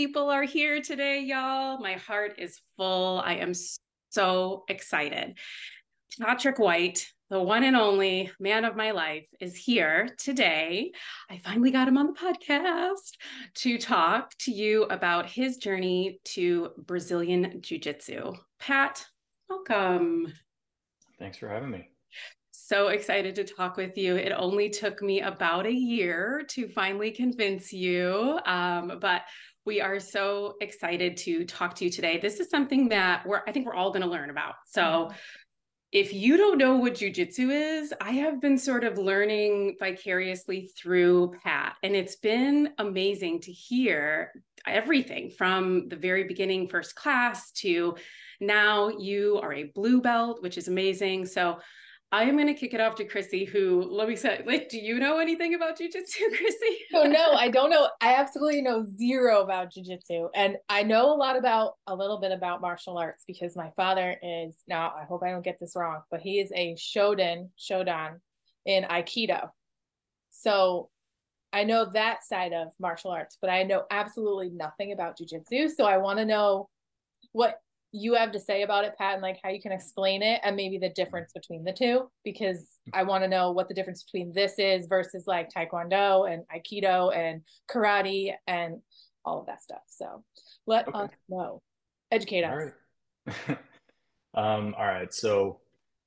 people 0.00 0.30
are 0.30 0.44
here 0.44 0.80
today, 0.80 1.20
y'all. 1.20 1.78
My 1.78 1.92
heart 1.92 2.36
is 2.38 2.58
full. 2.78 3.20
I 3.22 3.34
am 3.34 3.52
so 4.08 4.64
excited. 4.66 5.36
Patrick 6.18 6.58
White, 6.58 7.06
the 7.28 7.38
one 7.38 7.64
and 7.64 7.76
only 7.76 8.30
man 8.40 8.64
of 8.64 8.76
my 8.76 8.92
life, 8.92 9.26
is 9.42 9.54
here 9.54 10.08
today. 10.16 10.92
I 11.28 11.38
finally 11.44 11.70
got 11.70 11.86
him 11.86 11.98
on 11.98 12.06
the 12.06 12.12
podcast 12.14 13.12
to 13.56 13.76
talk 13.76 14.32
to 14.38 14.52
you 14.52 14.84
about 14.84 15.26
his 15.26 15.58
journey 15.58 16.18
to 16.32 16.70
Brazilian 16.78 17.60
Jiu 17.60 17.78
Jitsu. 17.78 18.32
Pat, 18.58 19.04
welcome. 19.50 20.32
Thanks 21.18 21.36
for 21.36 21.48
having 21.48 21.72
me 21.72 21.90
so 22.70 22.86
excited 22.86 23.34
to 23.34 23.42
talk 23.42 23.76
with 23.76 23.98
you. 23.98 24.14
It 24.14 24.30
only 24.30 24.70
took 24.70 25.02
me 25.02 25.22
about 25.22 25.66
a 25.66 25.72
year 25.72 26.44
to 26.50 26.68
finally 26.68 27.10
convince 27.10 27.72
you, 27.72 28.38
um, 28.46 28.98
but 29.00 29.22
we 29.66 29.80
are 29.80 30.00
so 30.00 30.54
excited 30.60 31.16
to 31.18 31.44
talk 31.44 31.74
to 31.76 31.84
you 31.84 31.90
today. 31.90 32.18
This 32.18 32.40
is 32.40 32.48
something 32.48 32.88
that 32.88 33.26
we're, 33.26 33.42
I 33.46 33.52
think 33.52 33.66
we're 33.66 33.74
all 33.74 33.90
going 33.90 34.02
to 34.02 34.08
learn 34.08 34.30
about. 34.30 34.54
So, 34.66 34.82
mm-hmm. 34.82 35.16
if 35.92 36.12
you 36.12 36.36
don't 36.36 36.58
know 36.58 36.76
what 36.76 36.94
jujitsu 36.94 37.50
is, 37.80 37.92
I 38.00 38.12
have 38.12 38.40
been 38.40 38.56
sort 38.56 38.84
of 38.84 38.96
learning 38.96 39.76
vicariously 39.78 40.70
through 40.78 41.34
Pat, 41.42 41.76
and 41.82 41.94
it's 41.94 42.16
been 42.16 42.70
amazing 42.78 43.42
to 43.42 43.52
hear 43.52 44.32
everything 44.66 45.30
from 45.30 45.88
the 45.88 45.96
very 45.96 46.24
beginning, 46.24 46.68
first 46.68 46.94
class 46.94 47.50
to 47.52 47.96
now 48.40 48.88
you 48.88 49.38
are 49.42 49.52
a 49.52 49.70
blue 49.74 50.00
belt, 50.00 50.42
which 50.42 50.56
is 50.56 50.68
amazing. 50.68 51.26
So, 51.26 51.58
I 52.12 52.24
am 52.24 52.34
going 52.34 52.48
to 52.48 52.54
kick 52.54 52.74
it 52.74 52.80
off 52.80 52.96
to 52.96 53.04
Chrissy, 53.04 53.44
who 53.44 53.82
let 53.82 54.08
me 54.08 54.16
say, 54.16 54.42
like, 54.44 54.68
do 54.68 54.78
you 54.78 54.98
know 54.98 55.20
anything 55.20 55.54
about 55.54 55.78
jujitsu, 55.78 56.28
Chrissy? 56.36 56.78
oh, 56.94 57.04
no, 57.04 57.32
I 57.34 57.48
don't 57.48 57.70
know. 57.70 57.88
I 58.00 58.14
absolutely 58.14 58.62
know 58.62 58.84
zero 58.98 59.42
about 59.42 59.72
jujitsu. 59.72 60.28
And 60.34 60.56
I 60.68 60.82
know 60.82 61.12
a 61.12 61.14
lot 61.14 61.36
about, 61.36 61.74
a 61.86 61.94
little 61.94 62.18
bit 62.20 62.32
about 62.32 62.60
martial 62.60 62.98
arts 62.98 63.22
because 63.28 63.54
my 63.54 63.70
father 63.76 64.16
is, 64.22 64.56
now 64.66 64.92
I 65.00 65.04
hope 65.04 65.22
I 65.22 65.30
don't 65.30 65.44
get 65.44 65.58
this 65.60 65.76
wrong, 65.76 66.02
but 66.10 66.20
he 66.20 66.40
is 66.40 66.50
a 66.52 66.74
Shodan, 66.74 67.50
Shodan 67.56 68.18
in 68.66 68.82
Aikido. 68.84 69.50
So 70.32 70.90
I 71.52 71.62
know 71.62 71.90
that 71.92 72.24
side 72.24 72.52
of 72.52 72.68
martial 72.80 73.12
arts, 73.12 73.38
but 73.40 73.50
I 73.50 73.62
know 73.62 73.84
absolutely 73.90 74.50
nothing 74.50 74.90
about 74.90 75.16
jujitsu. 75.16 75.70
So 75.70 75.84
I 75.84 75.98
want 75.98 76.18
to 76.18 76.24
know 76.24 76.68
what 77.32 77.60
you 77.92 78.14
have 78.14 78.32
to 78.32 78.40
say 78.40 78.62
about 78.62 78.84
it, 78.84 78.94
Pat, 78.96 79.14
and 79.14 79.22
like 79.22 79.38
how 79.42 79.50
you 79.50 79.60
can 79.60 79.72
explain 79.72 80.22
it 80.22 80.40
and 80.44 80.54
maybe 80.54 80.78
the 80.78 80.90
difference 80.90 81.32
between 81.32 81.64
the 81.64 81.72
two, 81.72 82.08
because 82.24 82.66
I 82.92 83.02
want 83.02 83.24
to 83.24 83.28
know 83.28 83.50
what 83.50 83.68
the 83.68 83.74
difference 83.74 84.04
between 84.04 84.32
this 84.32 84.58
is 84.58 84.86
versus 84.86 85.24
like 85.26 85.50
Taekwondo 85.50 86.32
and 86.32 86.44
Aikido 86.54 87.14
and 87.16 87.42
karate 87.68 88.32
and 88.46 88.80
all 89.24 89.40
of 89.40 89.46
that 89.46 89.62
stuff. 89.62 89.82
So 89.88 90.24
let 90.66 90.86
okay. 90.88 90.98
us 90.98 91.10
know. 91.28 91.62
Educate 92.12 92.44
all 92.44 92.58
us. 92.58 92.72
Right. 93.26 93.58
um, 94.34 94.74
all 94.78 94.86
right. 94.86 95.12
So 95.12 95.58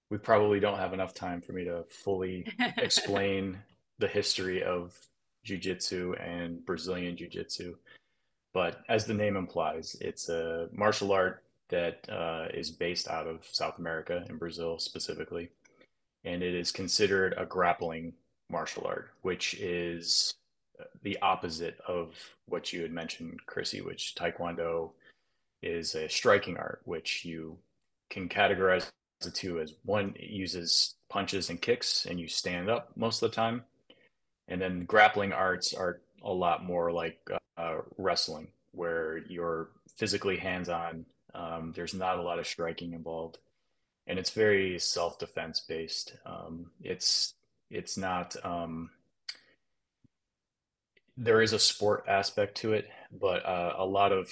we 0.09 0.17
probably 0.17 0.59
don't 0.59 0.79
have 0.79 0.93
enough 0.93 1.13
time 1.13 1.41
for 1.41 1.51
me 1.51 1.65
to 1.65 1.83
fully 1.89 2.45
explain 2.77 3.59
the 3.99 4.07
history 4.07 4.63
of 4.63 4.97
jiu-jitsu 5.43 6.15
and 6.15 6.65
Brazilian 6.65 7.17
jiu-jitsu. 7.17 7.75
But 8.53 8.83
as 8.87 9.05
the 9.05 9.13
name 9.13 9.35
implies, 9.35 9.97
it's 9.99 10.29
a 10.29 10.69
martial 10.71 11.11
art 11.11 11.43
that 11.69 12.08
uh, 12.09 12.47
is 12.53 12.72
based 12.72 13.07
out 13.07 13.28
of 13.28 13.46
South 13.51 13.79
America 13.79 14.25
in 14.29 14.38
Brazil 14.38 14.79
specifically, 14.79 15.50
and 16.24 16.44
it 16.44 16.53
is 16.53 16.72
considered 16.72 17.34
a 17.38 17.46
grappling 17.46 18.13
martial 18.50 18.85
art, 18.85 19.12
which 19.22 19.56
is 19.56 20.35
the 21.02 21.18
opposite 21.22 21.79
of 21.88 22.16
what 22.47 22.73
you 22.73 22.81
had 22.81 22.91
mentioned, 22.91 23.40
Chrissy, 23.46 23.81
which 23.81 24.16
Taekwondo 24.16 24.91
is 25.62 25.96
a 25.96 26.09
striking 26.09 26.57
art, 26.57 26.81
which 26.85 27.25
you 27.25 27.57
can 28.09 28.28
categorize 28.29 28.90
the 29.22 29.31
two 29.31 29.59
as 29.59 29.73
one 29.84 30.13
uses 30.19 30.96
punches 31.09 31.50
and 31.50 31.62
kicks, 31.62 32.06
and 32.06 32.19
you 32.19 32.28
stand 32.28 32.69
up 32.69 32.91
most 32.96 33.22
of 33.22 33.31
the 33.31 33.35
time, 33.35 33.63
and 34.47 34.62
then 34.62 34.85
grappling 34.85 35.31
arts 35.31 35.73
are 35.73 36.02
a 36.23 36.31
lot 36.31 36.66
more 36.66 36.91
like 36.91 37.19
uh, 37.57 37.78
wrestling, 37.97 38.47
where 38.72 39.19
you're 39.29 39.69
physically 39.97 40.38
hands-on 40.38 41.06
um, 41.35 41.73
there's 41.75 41.94
not 41.94 42.19
a 42.19 42.21
lot 42.21 42.39
of 42.39 42.47
striking 42.47 42.94
involved, 42.94 43.39
and 44.07 44.19
it's 44.19 44.31
very 44.31 44.77
self-defense 44.79 45.61
based. 45.61 46.16
Um, 46.25 46.71
it's 46.81 47.33
it's 47.69 47.97
not. 47.97 48.35
Um, 48.44 48.91
there 51.16 51.41
is 51.41 51.53
a 51.53 51.59
sport 51.59 52.05
aspect 52.07 52.55
to 52.57 52.73
it, 52.73 52.89
but 53.11 53.45
uh, 53.45 53.73
a 53.77 53.85
lot 53.85 54.11
of 54.11 54.31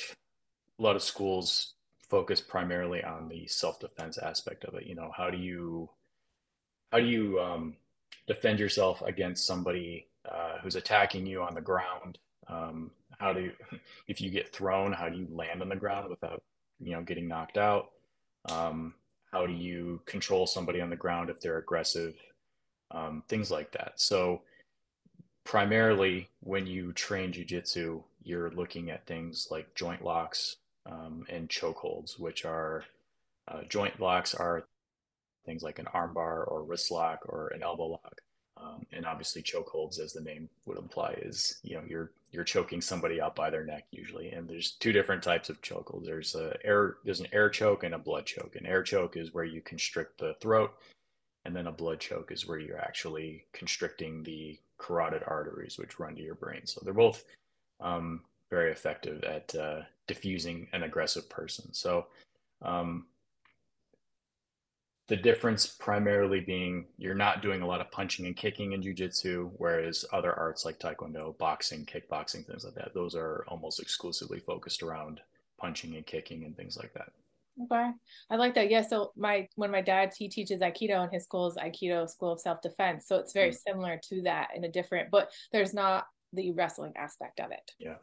a 0.79 0.81
lot 0.81 0.95
of 0.95 1.03
schools 1.03 1.73
focus 2.09 2.41
primarily 2.41 3.03
on 3.03 3.29
the 3.29 3.47
self-defense 3.47 4.17
aspect 4.17 4.65
of 4.65 4.73
it. 4.75 4.85
You 4.85 4.95
know, 4.95 5.11
how 5.15 5.29
do 5.29 5.37
you 5.37 5.89
how 6.91 6.99
do 6.99 7.05
you 7.05 7.39
um, 7.39 7.75
defend 8.27 8.59
yourself 8.59 9.01
against 9.01 9.47
somebody 9.47 10.07
uh, 10.29 10.57
who's 10.61 10.75
attacking 10.75 11.25
you 11.25 11.41
on 11.41 11.55
the 11.55 11.61
ground? 11.61 12.17
Um, 12.47 12.91
how 13.17 13.33
do 13.33 13.41
you, 13.41 13.51
if 14.07 14.19
you 14.21 14.29
get 14.29 14.53
thrown, 14.53 14.91
how 14.91 15.09
do 15.09 15.17
you 15.17 15.27
land 15.31 15.61
on 15.61 15.69
the 15.69 15.75
ground 15.75 16.09
without 16.09 16.43
you 16.81 16.93
know 16.93 17.01
getting 17.01 17.27
knocked 17.27 17.57
out. 17.57 17.91
Um, 18.45 18.95
how 19.31 19.45
do 19.45 19.53
you 19.53 20.01
control 20.05 20.47
somebody 20.47 20.81
on 20.81 20.89
the 20.89 20.95
ground 20.95 21.29
if 21.29 21.39
they're 21.39 21.57
aggressive? 21.57 22.15
Um, 22.91 23.23
things 23.29 23.49
like 23.49 23.71
that. 23.71 23.93
So 23.95 24.41
primarily 25.43 26.29
when 26.41 26.67
you 26.67 26.93
train 26.93 27.31
jiu-jitsu 27.31 28.01
you're 28.23 28.51
looking 28.51 28.91
at 28.91 29.05
things 29.05 29.47
like 29.49 29.73
joint 29.73 30.03
locks 30.03 30.57
um, 30.85 31.25
and 31.29 31.49
chokeholds 31.49 32.19
which 32.19 32.45
are 32.45 32.85
uh, 33.47 33.61
joint 33.67 33.99
locks 33.99 34.35
are 34.35 34.67
things 35.45 35.63
like 35.63 35.79
an 35.79 35.87
armbar 35.93 36.47
or 36.47 36.63
wrist 36.63 36.91
lock 36.91 37.21
or 37.25 37.47
an 37.49 37.63
elbow 37.63 37.87
lock 37.87 38.21
um, 38.61 38.85
and 38.91 39.05
obviously 39.05 39.41
chokeholds 39.41 39.99
as 39.99 40.13
the 40.13 40.21
name 40.21 40.49
would 40.65 40.77
imply 40.77 41.13
is 41.21 41.59
you 41.63 41.75
know 41.75 41.83
you're 41.87 42.11
you're 42.31 42.43
choking 42.43 42.81
somebody 42.81 43.19
out 43.19 43.35
by 43.35 43.49
their 43.49 43.65
neck 43.65 43.85
usually. 43.91 44.31
And 44.31 44.47
there's 44.47 44.71
two 44.71 44.93
different 44.93 45.21
types 45.21 45.49
of 45.49 45.61
chokeholds. 45.61 46.05
There's 46.05 46.35
a 46.35 46.55
air 46.63 46.97
there's 47.03 47.19
an 47.19 47.27
air 47.33 47.49
choke 47.49 47.83
and 47.83 47.93
a 47.93 47.99
blood 47.99 48.25
choke. 48.25 48.55
An 48.55 48.65
air 48.65 48.83
choke 48.83 49.17
is 49.17 49.33
where 49.33 49.43
you 49.43 49.61
constrict 49.61 50.19
the 50.19 50.35
throat 50.39 50.73
and 51.45 51.55
then 51.55 51.67
a 51.67 51.71
blood 51.71 51.99
choke 51.99 52.31
is 52.31 52.47
where 52.47 52.59
you're 52.59 52.79
actually 52.79 53.45
constricting 53.53 54.23
the 54.23 54.59
carotid 54.77 55.23
arteries 55.25 55.77
which 55.77 55.99
run 55.99 56.15
to 56.15 56.21
your 56.21 56.35
brain. 56.35 56.65
So 56.65 56.81
they're 56.83 56.93
both 56.93 57.23
um, 57.79 58.21
very 58.49 58.71
effective 58.71 59.23
at 59.23 59.53
uh, 59.55 59.81
diffusing 60.07 60.67
an 60.73 60.83
aggressive 60.83 61.29
person. 61.29 61.73
So 61.73 62.07
um, 62.61 63.07
the 65.11 65.17
difference 65.17 65.67
primarily 65.67 66.39
being 66.39 66.85
you're 66.97 67.13
not 67.13 67.41
doing 67.41 67.61
a 67.61 67.67
lot 67.67 67.81
of 67.81 67.91
punching 67.91 68.27
and 68.27 68.37
kicking 68.37 68.71
in 68.71 68.81
jiu-jitsu 68.81 69.51
whereas 69.57 70.05
other 70.13 70.33
arts 70.39 70.63
like 70.63 70.79
taekwondo 70.79 71.37
boxing 71.37 71.85
kickboxing 71.85 72.47
things 72.47 72.63
like 72.63 72.75
that 72.75 72.93
those 72.93 73.13
are 73.13 73.43
almost 73.49 73.81
exclusively 73.81 74.39
focused 74.39 74.81
around 74.81 75.19
punching 75.57 75.97
and 75.97 76.05
kicking 76.05 76.45
and 76.45 76.55
things 76.55 76.77
like 76.77 76.93
that. 76.93 77.11
Okay. 77.61 77.91
I 78.29 78.35
like 78.37 78.55
that. 78.55 78.71
Yeah 78.71 78.83
so 78.83 79.11
my 79.17 79.49
when 79.55 79.69
my 79.69 79.81
dad 79.81 80.13
he 80.17 80.29
teaches 80.29 80.61
aikido 80.61 81.03
and 81.03 81.11
his 81.11 81.25
school 81.25 81.45
is 81.49 81.57
aikido 81.57 82.09
school 82.09 82.31
of 82.31 82.39
self-defense. 82.39 83.05
So 83.05 83.17
it's 83.17 83.33
very 83.33 83.49
mm-hmm. 83.49 83.69
similar 83.69 83.99
to 84.03 84.21
that 84.21 84.51
in 84.55 84.63
a 84.63 84.71
different 84.71 85.11
but 85.11 85.29
there's 85.51 85.73
not 85.73 86.05
the 86.31 86.51
wrestling 86.51 86.93
aspect 86.95 87.41
of 87.41 87.51
it. 87.51 87.69
Yeah. 87.77 87.95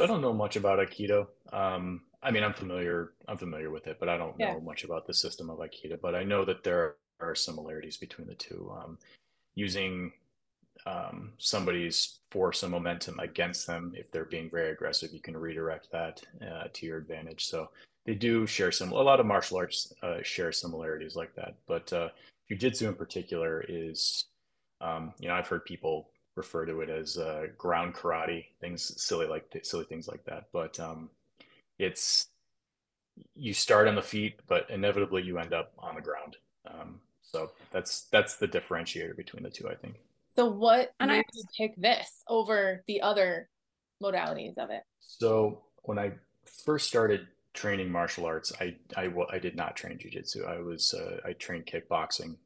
I 0.00 0.06
don't 0.06 0.20
know 0.20 0.32
much 0.32 0.56
about 0.56 0.78
Aikido. 0.78 1.26
Um, 1.52 2.02
I 2.22 2.30
mean, 2.30 2.42
I'm 2.42 2.52
familiar. 2.52 3.12
I'm 3.28 3.38
familiar 3.38 3.70
with 3.70 3.86
it, 3.86 3.98
but 4.00 4.08
I 4.08 4.16
don't 4.16 4.34
yeah. 4.38 4.52
know 4.52 4.60
much 4.60 4.84
about 4.84 5.06
the 5.06 5.14
system 5.14 5.50
of 5.50 5.58
Aikido. 5.58 6.00
But 6.00 6.14
I 6.14 6.24
know 6.24 6.44
that 6.44 6.64
there 6.64 6.96
are 7.20 7.34
similarities 7.34 7.96
between 7.96 8.26
the 8.26 8.34
two. 8.34 8.72
Um, 8.76 8.98
using 9.54 10.12
um, 10.86 11.32
somebody's 11.38 12.18
force 12.30 12.62
and 12.62 12.72
momentum 12.72 13.18
against 13.20 13.66
them, 13.66 13.92
if 13.96 14.10
they're 14.10 14.24
being 14.24 14.50
very 14.50 14.70
aggressive, 14.70 15.12
you 15.12 15.20
can 15.20 15.36
redirect 15.36 15.90
that 15.92 16.22
uh, 16.42 16.64
to 16.72 16.86
your 16.86 16.98
advantage. 16.98 17.46
So 17.46 17.70
they 18.04 18.14
do 18.14 18.46
share 18.46 18.72
some. 18.72 18.92
A 18.92 18.94
lot 18.94 19.20
of 19.20 19.26
martial 19.26 19.56
arts 19.56 19.92
uh, 20.02 20.18
share 20.22 20.52
similarities 20.52 21.16
like 21.16 21.34
that. 21.34 21.54
But 21.66 21.92
uh, 21.92 22.08
jujitsu 22.50 22.88
in 22.88 22.94
particular 22.94 23.64
is, 23.68 24.26
um, 24.80 25.12
you 25.18 25.28
know, 25.28 25.34
I've 25.34 25.48
heard 25.48 25.64
people 25.64 26.10
refer 26.36 26.66
to 26.66 26.80
it 26.82 26.90
as 26.90 27.16
uh, 27.16 27.46
ground 27.56 27.94
karate, 27.94 28.44
things 28.60 29.02
silly 29.02 29.26
like 29.26 29.44
silly 29.62 29.84
things 29.84 30.06
like 30.06 30.24
that. 30.26 30.44
But 30.52 30.78
um, 30.78 31.10
it's 31.78 32.28
you 33.34 33.52
start 33.52 33.88
on 33.88 33.94
the 33.94 34.02
feet, 34.02 34.40
but 34.46 34.68
inevitably 34.70 35.22
you 35.22 35.38
end 35.38 35.54
up 35.54 35.72
on 35.78 35.94
the 35.94 36.02
ground. 36.02 36.36
Um, 36.66 37.00
so 37.22 37.50
that's 37.70 38.02
that's 38.12 38.36
the 38.36 38.48
differentiator 38.48 39.16
between 39.16 39.42
the 39.42 39.50
two, 39.50 39.68
I 39.68 39.74
think. 39.74 39.96
So 40.36 40.46
what 40.46 40.92
and 41.00 41.10
made 41.10 41.18
I, 41.18 41.24
you 41.32 41.44
pick 41.56 41.76
this 41.76 42.22
over 42.28 42.82
the 42.86 43.00
other 43.00 43.48
modalities 44.02 44.58
of 44.58 44.70
it? 44.70 44.82
So 45.00 45.62
when 45.82 45.98
I 45.98 46.12
first 46.64 46.86
started 46.86 47.26
training 47.54 47.90
martial 47.90 48.26
arts, 48.26 48.52
I 48.60 48.76
I, 48.96 49.10
I 49.30 49.38
did 49.38 49.56
not 49.56 49.76
train 49.76 49.98
jujitsu. 49.98 50.46
I 50.46 50.60
was 50.60 50.94
uh, 50.94 51.20
I 51.24 51.32
trained 51.32 51.66
kickboxing, 51.66 52.36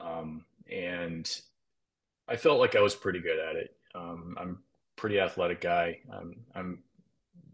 um, 0.00 0.44
and 0.70 1.40
I 2.28 2.36
felt 2.36 2.60
like 2.60 2.76
I 2.76 2.80
was 2.80 2.94
pretty 2.94 3.20
good 3.20 3.38
at 3.38 3.56
it. 3.56 3.76
Um, 3.94 4.36
I'm 4.38 4.58
pretty 4.96 5.20
athletic 5.20 5.60
guy. 5.60 5.98
I'm, 6.12 6.40
I'm 6.54 6.78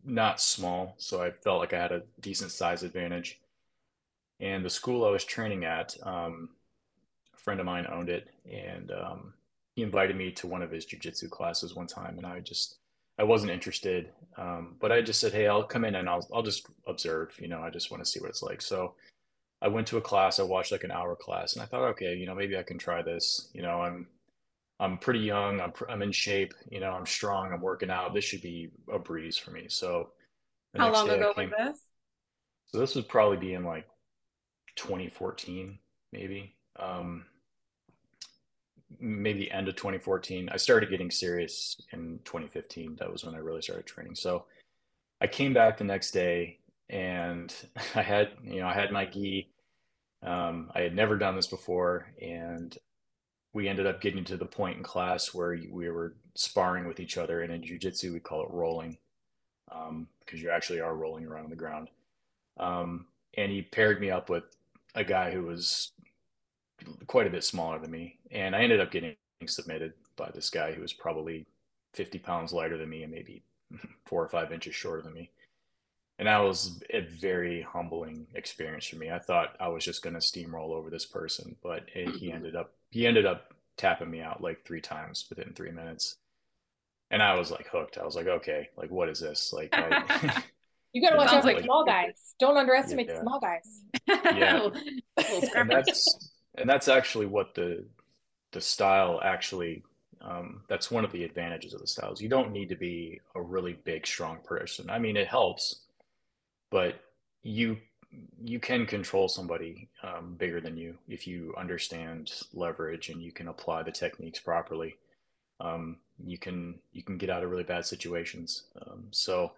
not 0.04 0.40
small, 0.40 0.94
so 0.98 1.22
I 1.22 1.30
felt 1.30 1.60
like 1.60 1.72
I 1.72 1.80
had 1.80 1.92
a 1.92 2.02
decent 2.20 2.50
size 2.50 2.82
advantage. 2.82 3.40
And 4.40 4.64
the 4.64 4.70
school 4.70 5.04
I 5.04 5.10
was 5.10 5.24
training 5.24 5.64
at, 5.64 5.96
um, 6.02 6.50
a 7.34 7.38
friend 7.38 7.60
of 7.60 7.66
mine 7.66 7.86
owned 7.90 8.08
it, 8.08 8.28
and 8.50 8.90
um, 8.90 9.34
he 9.74 9.82
invited 9.82 10.16
me 10.16 10.32
to 10.32 10.46
one 10.46 10.62
of 10.62 10.70
his 10.70 10.86
jujitsu 10.86 11.30
classes 11.30 11.74
one 11.74 11.86
time, 11.86 12.18
and 12.18 12.26
I 12.26 12.40
just 12.40 12.78
I 13.18 13.24
wasn't 13.24 13.52
interested, 13.52 14.10
um, 14.36 14.76
but 14.80 14.90
I 14.92 15.02
just 15.02 15.20
said, 15.20 15.32
"Hey, 15.32 15.46
I'll 15.48 15.62
come 15.64 15.84
in 15.84 15.94
and 15.94 16.08
I'll 16.08 16.26
I'll 16.34 16.42
just 16.42 16.66
observe. 16.86 17.38
You 17.40 17.48
know, 17.48 17.60
I 17.62 17.70
just 17.70 17.90
want 17.90 18.04
to 18.04 18.10
see 18.10 18.20
what 18.20 18.30
it's 18.30 18.42
like." 18.42 18.62
So 18.62 18.94
I 19.62 19.68
went 19.68 19.86
to 19.88 19.98
a 19.98 20.02
class. 20.02 20.40
I 20.40 20.44
watched 20.44 20.72
like 20.72 20.84
an 20.84 20.90
hour 20.90 21.16
class, 21.16 21.54
and 21.54 21.62
I 21.62 21.66
thought, 21.66 21.82
okay, 21.90 22.14
you 22.14 22.26
know, 22.26 22.34
maybe 22.34 22.56
I 22.58 22.62
can 22.64 22.78
try 22.78 23.02
this. 23.02 23.48
You 23.54 23.62
know, 23.62 23.82
I'm 23.82 24.08
I'm 24.82 24.98
pretty 24.98 25.20
young. 25.20 25.60
I'm 25.60 25.72
I'm 25.88 26.02
in 26.02 26.10
shape. 26.10 26.54
You 26.68 26.80
know, 26.80 26.90
I'm 26.90 27.06
strong. 27.06 27.52
I'm 27.52 27.60
working 27.60 27.88
out. 27.88 28.14
This 28.14 28.24
should 28.24 28.42
be 28.42 28.70
a 28.92 28.98
breeze 28.98 29.36
for 29.36 29.52
me. 29.52 29.66
So 29.68 30.10
how 30.76 30.92
long 30.92 31.08
ago 31.08 31.32
came, 31.34 31.50
was 31.50 31.74
this? 31.74 31.82
So 32.66 32.78
this 32.78 32.96
would 32.96 33.08
probably 33.08 33.36
be 33.36 33.54
in 33.54 33.64
like 33.64 33.86
2014, 34.74 35.78
maybe. 36.12 36.56
Um, 36.76 37.26
maybe 38.98 39.38
the 39.38 39.52
end 39.52 39.68
of 39.68 39.76
2014. 39.76 40.48
I 40.50 40.56
started 40.56 40.90
getting 40.90 41.12
serious 41.12 41.80
in 41.92 42.18
2015. 42.24 42.96
That 42.98 43.12
was 43.12 43.24
when 43.24 43.36
I 43.36 43.38
really 43.38 43.62
started 43.62 43.86
training. 43.86 44.16
So 44.16 44.46
I 45.20 45.28
came 45.28 45.54
back 45.54 45.78
the 45.78 45.84
next 45.84 46.10
day 46.10 46.58
and 46.90 47.54
I 47.94 48.02
had, 48.02 48.30
you 48.42 48.60
know, 48.60 48.66
I 48.66 48.74
had 48.74 48.90
my 48.90 49.06
gi. 49.06 49.48
Um, 50.24 50.72
I 50.74 50.80
had 50.80 50.94
never 50.94 51.18
done 51.18 51.34
this 51.34 51.48
before, 51.48 52.06
and 52.20 52.76
we 53.52 53.68
ended 53.68 53.86
up 53.86 54.00
getting 54.00 54.24
to 54.24 54.36
the 54.36 54.46
point 54.46 54.78
in 54.78 54.82
class 54.82 55.34
where 55.34 55.58
we 55.70 55.90
were 55.90 56.14
sparring 56.34 56.86
with 56.86 57.00
each 57.00 57.18
other. 57.18 57.42
And 57.42 57.52
in 57.52 57.62
jujitsu, 57.62 58.12
we 58.12 58.20
call 58.20 58.42
it 58.42 58.50
rolling, 58.50 58.98
because 59.66 59.88
um, 59.88 60.08
you 60.30 60.50
actually 60.50 60.80
are 60.80 60.94
rolling 60.94 61.26
around 61.26 61.44
on 61.44 61.50
the 61.50 61.56
ground. 61.56 61.88
Um, 62.58 63.06
and 63.36 63.50
he 63.50 63.62
paired 63.62 64.00
me 64.00 64.10
up 64.10 64.28
with 64.28 64.44
a 64.94 65.04
guy 65.04 65.30
who 65.30 65.42
was 65.42 65.92
quite 67.06 67.26
a 67.26 67.30
bit 67.30 67.44
smaller 67.44 67.78
than 67.78 67.90
me, 67.90 68.18
and 68.30 68.54
I 68.54 68.62
ended 68.62 68.80
up 68.80 68.90
getting 68.90 69.16
submitted 69.46 69.94
by 70.16 70.30
this 70.34 70.50
guy 70.50 70.72
who 70.72 70.82
was 70.82 70.92
probably 70.92 71.46
50 71.94 72.18
pounds 72.18 72.52
lighter 72.52 72.76
than 72.76 72.88
me 72.88 73.02
and 73.02 73.12
maybe 73.12 73.42
four 74.06 74.22
or 74.22 74.28
five 74.28 74.52
inches 74.52 74.74
shorter 74.74 75.02
than 75.02 75.14
me. 75.14 75.30
And 76.18 76.28
that 76.28 76.38
was 76.38 76.80
a 76.90 77.00
very 77.00 77.62
humbling 77.62 78.26
experience 78.34 78.86
for 78.86 78.96
me. 78.96 79.10
I 79.10 79.18
thought 79.18 79.56
I 79.58 79.68
was 79.68 79.84
just 79.84 80.02
going 80.02 80.14
to 80.14 80.20
steamroll 80.20 80.70
over 80.70 80.90
this 80.90 81.06
person, 81.06 81.56
but 81.62 81.88
it, 81.94 82.16
he 82.16 82.26
mm-hmm. 82.26 82.36
ended 82.36 82.54
up 82.54 82.72
he 82.92 83.06
ended 83.06 83.26
up 83.26 83.54
tapping 83.76 84.10
me 84.10 84.20
out 84.20 84.42
like 84.42 84.64
three 84.64 84.80
times 84.80 85.26
within 85.28 85.52
three 85.54 85.72
minutes, 85.72 86.16
and 87.10 87.22
I 87.22 87.34
was 87.34 87.50
like 87.50 87.68
hooked. 87.68 87.98
I 87.98 88.04
was 88.04 88.14
like, 88.14 88.26
okay, 88.26 88.68
like 88.76 88.90
what 88.90 89.08
is 89.08 89.18
this? 89.18 89.52
Like, 89.52 89.70
I, 89.72 90.44
you 90.92 91.02
got 91.02 91.10
to 91.10 91.16
watch 91.16 91.32
out 91.32 91.42
for 91.42 91.52
like, 91.52 91.64
small 91.64 91.84
guys. 91.84 92.34
Don't 92.38 92.56
underestimate 92.56 93.08
yeah. 93.08 93.14
the 93.14 93.20
small 93.22 93.40
guys. 93.40 93.82
Yeah, 94.06 94.68
and 95.56 95.70
that's 95.70 96.30
and 96.56 96.68
that's 96.68 96.88
actually 96.88 97.26
what 97.26 97.54
the 97.54 97.84
the 98.52 98.60
style 98.60 99.20
actually 99.24 99.82
um, 100.20 100.62
that's 100.68 100.90
one 100.90 101.04
of 101.04 101.10
the 101.10 101.24
advantages 101.24 101.74
of 101.74 101.80
the 101.80 101.86
styles 101.86 102.20
you 102.20 102.28
don't 102.28 102.52
need 102.52 102.68
to 102.68 102.76
be 102.76 103.20
a 103.34 103.42
really 103.42 103.72
big 103.84 104.06
strong 104.06 104.38
person 104.44 104.88
i 104.90 104.98
mean 104.98 105.16
it 105.16 105.26
helps 105.26 105.80
but 106.70 107.00
you 107.42 107.78
you 108.42 108.58
can 108.58 108.86
control 108.86 109.28
somebody 109.28 109.88
um, 110.02 110.34
bigger 110.38 110.60
than 110.60 110.76
you 110.76 110.96
if 111.08 111.26
you 111.26 111.54
understand 111.58 112.30
leverage 112.52 113.08
and 113.08 113.22
you 113.22 113.32
can 113.32 113.48
apply 113.48 113.82
the 113.82 113.92
techniques 113.92 114.40
properly 114.40 114.96
um, 115.60 115.98
you 116.24 116.38
can 116.38 116.78
you 116.92 117.02
can 117.02 117.16
get 117.16 117.30
out 117.30 117.42
of 117.42 117.50
really 117.50 117.62
bad 117.62 117.84
situations 117.86 118.64
um, 118.86 119.04
so 119.10 119.52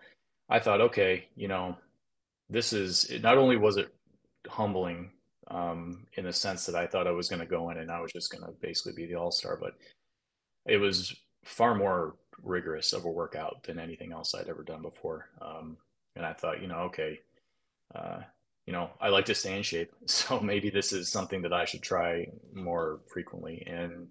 i 0.48 0.58
thought 0.58 0.80
okay 0.80 1.26
you 1.36 1.48
know 1.48 1.76
this 2.50 2.72
is 2.72 3.10
not 3.22 3.38
only 3.38 3.56
was 3.56 3.76
it 3.76 3.92
humbling 4.48 5.10
um, 5.48 6.06
in 6.14 6.24
the 6.24 6.32
sense 6.32 6.66
that 6.66 6.74
I 6.74 6.86
thought 6.86 7.06
I 7.06 7.12
was 7.12 7.28
going 7.28 7.40
to 7.40 7.46
go 7.46 7.70
in 7.70 7.78
and 7.78 7.90
I 7.90 8.00
was 8.00 8.12
just 8.12 8.30
going 8.30 8.44
to 8.44 8.52
basically 8.60 8.92
be 8.92 9.06
the 9.06 9.18
all 9.18 9.30
star. 9.30 9.56
But 9.60 9.74
it 10.66 10.78
was 10.78 11.14
far 11.44 11.74
more 11.74 12.16
rigorous 12.42 12.92
of 12.92 13.04
a 13.04 13.10
workout 13.10 13.62
than 13.64 13.78
anything 13.78 14.12
else 14.12 14.34
I'd 14.34 14.48
ever 14.48 14.62
done 14.62 14.82
before. 14.82 15.28
Um, 15.40 15.76
and 16.16 16.24
I 16.24 16.32
thought, 16.32 16.62
you 16.62 16.68
know, 16.68 16.80
okay, 16.84 17.20
uh, 17.94 18.20
you 18.66 18.72
know, 18.72 18.90
I 19.00 19.08
like 19.08 19.26
to 19.26 19.34
stay 19.34 19.56
in 19.56 19.62
shape, 19.62 19.92
so 20.06 20.40
maybe 20.40 20.70
this 20.70 20.92
is 20.92 21.08
something 21.08 21.42
that 21.42 21.52
I 21.52 21.64
should 21.64 21.82
try 21.82 22.28
more 22.52 23.00
frequently. 23.06 23.64
And 23.66 24.08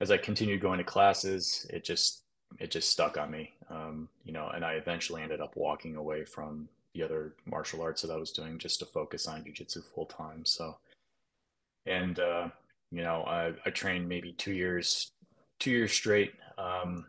as 0.00 0.10
I 0.10 0.16
continued 0.16 0.60
going 0.60 0.78
to 0.78 0.84
classes, 0.84 1.66
it 1.70 1.84
just 1.84 2.22
it 2.60 2.70
just 2.70 2.90
stuck 2.90 3.18
on 3.18 3.30
me, 3.30 3.52
um, 3.70 4.08
you 4.24 4.32
know, 4.32 4.48
and 4.54 4.64
I 4.64 4.74
eventually 4.74 5.22
ended 5.22 5.40
up 5.40 5.56
walking 5.56 5.96
away 5.96 6.24
from 6.24 6.68
the 6.94 7.02
other 7.02 7.34
martial 7.44 7.82
arts 7.82 8.02
that 8.02 8.10
I 8.10 8.16
was 8.16 8.30
doing 8.30 8.58
just 8.58 8.78
to 8.80 8.86
focus 8.86 9.26
on 9.26 9.42
jujitsu 9.44 9.82
full 9.84 10.06
time. 10.06 10.44
So, 10.46 10.78
and 11.86 12.18
uh, 12.18 12.48
you 12.90 13.02
know, 13.02 13.24
I, 13.24 13.52
I 13.66 13.70
trained 13.70 14.08
maybe 14.08 14.32
two 14.32 14.52
years, 14.52 15.10
two 15.58 15.70
years 15.70 15.92
straight. 15.92 16.32
Um, 16.56 17.06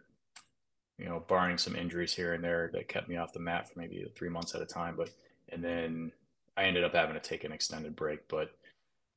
you 0.98 1.06
know, 1.06 1.24
barring 1.28 1.58
some 1.58 1.76
injuries 1.76 2.14
here 2.14 2.34
and 2.34 2.44
there 2.44 2.72
that 2.74 2.88
kept 2.88 3.08
me 3.08 3.18
off 3.18 3.32
the 3.32 3.40
mat 3.40 3.70
for 3.70 3.80
maybe 3.80 4.04
three 4.16 4.30
months 4.30 4.56
at 4.56 4.62
a 4.62 4.66
time. 4.66 4.96
But 4.98 5.12
and 5.50 5.64
then 5.64 6.12
I 6.58 6.64
ended 6.64 6.84
up 6.84 6.94
having 6.94 7.14
to 7.14 7.22
take 7.22 7.44
an 7.44 7.52
extended 7.52 7.96
break. 7.96 8.28
But 8.28 8.52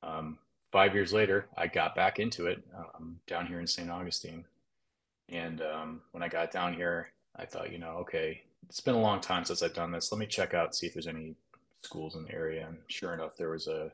um, 0.02 0.38
five 0.70 0.94
years 0.94 1.12
later, 1.12 1.46
I 1.56 1.66
got 1.66 1.94
back 1.94 2.19
into 2.19 2.46
it 2.46 2.62
um, 2.76 3.19
down 3.26 3.46
here 3.46 3.60
in 3.60 3.66
St. 3.66 3.90
Augustine. 3.90 4.44
And 5.31 5.62
um, 5.62 6.02
when 6.12 6.22
I 6.22 6.28
got 6.28 6.50
down 6.50 6.75
here, 6.75 7.12
I 7.37 7.46
thought, 7.46 7.72
you 7.72 7.78
know, 7.78 7.96
okay, 8.00 8.42
it's 8.69 8.81
been 8.81 8.94
a 8.94 9.00
long 9.00 9.20
time 9.20 9.44
since 9.44 9.62
I've 9.62 9.75
done 9.75 9.90
this. 9.90 10.12
Let 10.12 10.19
me 10.19 10.26
check 10.26 10.54
out, 10.54 10.75
see 10.75 10.87
if 10.87 10.92
there's 10.92 11.06
any 11.06 11.34
schools 11.82 12.14
in 12.14 12.25
the 12.25 12.32
area. 12.32 12.66
And 12.69 12.78
sure 12.88 13.14
enough, 13.14 13.37
there 13.37 13.50
was 13.50 13.66
a, 13.66 13.90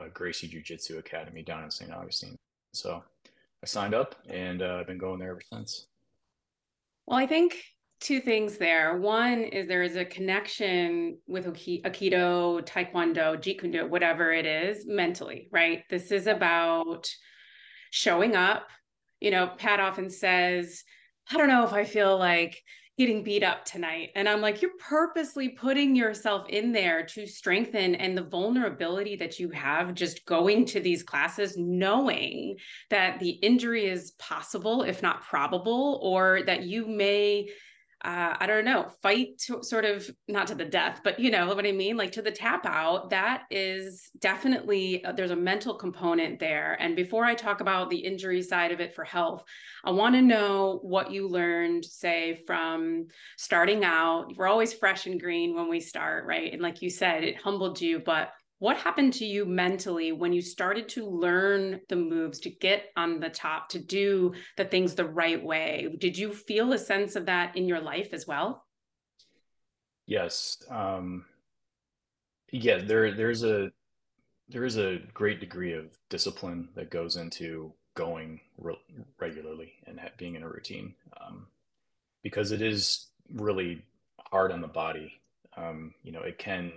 a 0.00 0.08
Gracie 0.08 0.48
Jiu 0.48 0.60
Jitsu 0.60 0.98
Academy 0.98 1.42
down 1.42 1.64
in 1.64 1.70
St. 1.70 1.92
Augustine. 1.92 2.36
So 2.72 3.02
I 3.62 3.66
signed 3.66 3.94
up 3.94 4.16
and 4.28 4.62
uh, 4.62 4.78
I've 4.80 4.86
been 4.86 4.98
going 4.98 5.18
there 5.18 5.30
ever 5.30 5.42
since. 5.52 5.86
Well, 7.06 7.18
I 7.18 7.26
think 7.26 7.56
two 8.00 8.20
things 8.20 8.56
there. 8.56 8.96
One 8.96 9.42
is 9.42 9.68
there 9.68 9.82
is 9.82 9.96
a 9.96 10.04
connection 10.04 11.18
with 11.26 11.46
Aikido, 11.46 12.64
Taekwondo, 12.66 13.36
Jeet 13.36 13.60
Kune 13.60 13.72
Do, 13.72 13.86
whatever 13.86 14.32
it 14.32 14.46
is, 14.46 14.86
mentally, 14.86 15.48
right? 15.52 15.84
This 15.90 16.10
is 16.10 16.26
about 16.26 17.08
showing 17.90 18.36
up. 18.36 18.68
You 19.20 19.30
know, 19.30 19.50
Pat 19.58 19.80
often 19.80 20.08
says, 20.08 20.82
I 21.30 21.36
don't 21.36 21.48
know 21.48 21.64
if 21.64 21.74
I 21.74 21.84
feel 21.84 22.18
like 22.18 22.58
getting 22.96 23.22
beat 23.22 23.42
up 23.42 23.64
tonight. 23.64 24.10
And 24.14 24.28
I'm 24.28 24.42
like, 24.42 24.60
you're 24.60 24.72
purposely 24.78 25.50
putting 25.50 25.94
yourself 25.96 26.48
in 26.50 26.72
there 26.72 27.06
to 27.06 27.26
strengthen 27.26 27.94
and 27.94 28.16
the 28.16 28.24
vulnerability 28.24 29.16
that 29.16 29.38
you 29.38 29.48
have 29.50 29.94
just 29.94 30.26
going 30.26 30.66
to 30.66 30.80
these 30.80 31.02
classes, 31.02 31.54
knowing 31.56 32.56
that 32.90 33.18
the 33.18 33.30
injury 33.30 33.86
is 33.86 34.10
possible, 34.18 34.82
if 34.82 35.02
not 35.02 35.22
probable, 35.22 35.98
or 36.02 36.42
that 36.44 36.64
you 36.64 36.86
may 36.86 37.48
uh, 38.02 38.34
I 38.38 38.46
don't 38.46 38.64
know, 38.64 38.88
fight 39.02 39.38
to, 39.46 39.62
sort 39.62 39.84
of 39.84 40.08
not 40.26 40.46
to 40.46 40.54
the 40.54 40.64
death, 40.64 41.00
but 41.04 41.18
you 41.20 41.30
know 41.30 41.54
what 41.54 41.66
I 41.66 41.72
mean? 41.72 41.96
Like 41.96 42.12
to 42.12 42.22
the 42.22 42.30
tap 42.30 42.64
out, 42.64 43.10
that 43.10 43.42
is 43.50 44.10
definitely, 44.18 45.04
uh, 45.04 45.12
there's 45.12 45.30
a 45.32 45.36
mental 45.36 45.74
component 45.74 46.40
there. 46.40 46.76
And 46.80 46.96
before 46.96 47.24
I 47.24 47.34
talk 47.34 47.60
about 47.60 47.90
the 47.90 47.98
injury 47.98 48.40
side 48.42 48.72
of 48.72 48.80
it 48.80 48.94
for 48.94 49.04
health, 49.04 49.44
I 49.84 49.90
want 49.90 50.14
to 50.14 50.22
know 50.22 50.78
what 50.82 51.10
you 51.10 51.28
learned, 51.28 51.84
say, 51.84 52.42
from 52.46 53.08
starting 53.36 53.84
out. 53.84 54.32
We're 54.36 54.48
always 54.48 54.72
fresh 54.72 55.06
and 55.06 55.20
green 55.20 55.54
when 55.54 55.68
we 55.68 55.80
start, 55.80 56.24
right? 56.26 56.52
And 56.52 56.62
like 56.62 56.80
you 56.80 56.90
said, 56.90 57.22
it 57.22 57.36
humbled 57.36 57.80
you, 57.80 57.98
but 57.98 58.32
what 58.60 58.76
happened 58.76 59.14
to 59.14 59.24
you 59.24 59.44
mentally 59.44 60.12
when 60.12 60.32
you 60.32 60.42
started 60.42 60.88
to 60.90 61.06
learn 61.06 61.80
the 61.88 61.96
moves 61.96 62.38
to 62.40 62.50
get 62.50 62.84
on 62.96 63.18
the 63.18 63.30
top 63.30 63.70
to 63.70 63.78
do 63.78 64.32
the 64.56 64.64
things 64.64 64.94
the 64.94 65.04
right 65.04 65.42
way? 65.42 65.96
Did 65.98 66.16
you 66.16 66.32
feel 66.32 66.72
a 66.72 66.78
sense 66.78 67.16
of 67.16 67.26
that 67.26 67.56
in 67.56 67.66
your 67.66 67.80
life 67.80 68.10
as 68.12 68.26
well? 68.26 68.64
Yes 70.06 70.62
um 70.70 71.24
yeah 72.52 72.78
there 72.78 73.14
there's 73.14 73.44
a 73.44 73.70
there 74.48 74.64
is 74.64 74.76
a 74.76 74.98
great 75.14 75.40
degree 75.40 75.72
of 75.72 75.96
discipline 76.08 76.68
that 76.74 76.90
goes 76.90 77.16
into 77.16 77.72
going 77.94 78.40
re- 78.58 78.76
regularly 79.18 79.72
and 79.86 80.00
being 80.16 80.34
in 80.34 80.42
a 80.42 80.48
routine 80.48 80.94
um, 81.24 81.46
because 82.22 82.50
it 82.50 82.60
is 82.60 83.06
really 83.32 83.82
hard 84.30 84.50
on 84.50 84.60
the 84.60 84.68
body. 84.68 85.20
Um, 85.56 85.94
you 86.02 86.12
know 86.12 86.22
it 86.22 86.38
can 86.38 86.72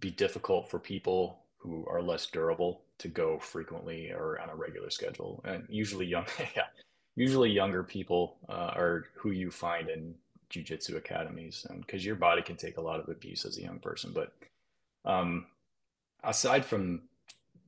be 0.00 0.10
difficult 0.10 0.70
for 0.70 0.78
people 0.78 1.40
who 1.58 1.86
are 1.88 2.02
less 2.02 2.26
durable 2.26 2.82
to 2.98 3.08
go 3.08 3.38
frequently 3.38 4.10
or 4.10 4.40
on 4.40 4.50
a 4.50 4.54
regular 4.54 4.90
schedule. 4.90 5.42
And 5.44 5.64
usually 5.68 6.06
young, 6.06 6.26
yeah, 6.56 6.66
usually 7.16 7.50
younger 7.50 7.82
people 7.82 8.36
uh, 8.48 8.72
are 8.74 9.06
who 9.14 9.30
you 9.30 9.50
find 9.50 9.88
in 9.88 10.14
jujitsu 10.50 10.96
academies, 10.96 11.66
because 11.80 12.04
your 12.04 12.16
body 12.16 12.42
can 12.42 12.56
take 12.56 12.78
a 12.78 12.80
lot 12.80 13.00
of 13.00 13.08
abuse 13.08 13.44
as 13.44 13.58
a 13.58 13.62
young 13.62 13.78
person. 13.78 14.12
But 14.14 14.32
um, 15.04 15.46
aside 16.22 16.64
from 16.64 17.02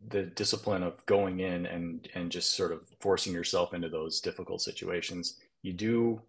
the 0.09 0.23
discipline 0.23 0.83
of 0.83 1.05
going 1.07 1.41
in 1.41 1.67
and 1.67 2.09
and 2.15 2.31
just 2.31 2.57
sort 2.57 2.73
of 2.73 2.81
forcing 3.01 3.33
yourself 3.33 3.75
into 3.75 3.89
those 3.89 4.21
difficult 4.21 4.63
situations 4.63 5.37
you 5.63 5.73
do 5.73 6.21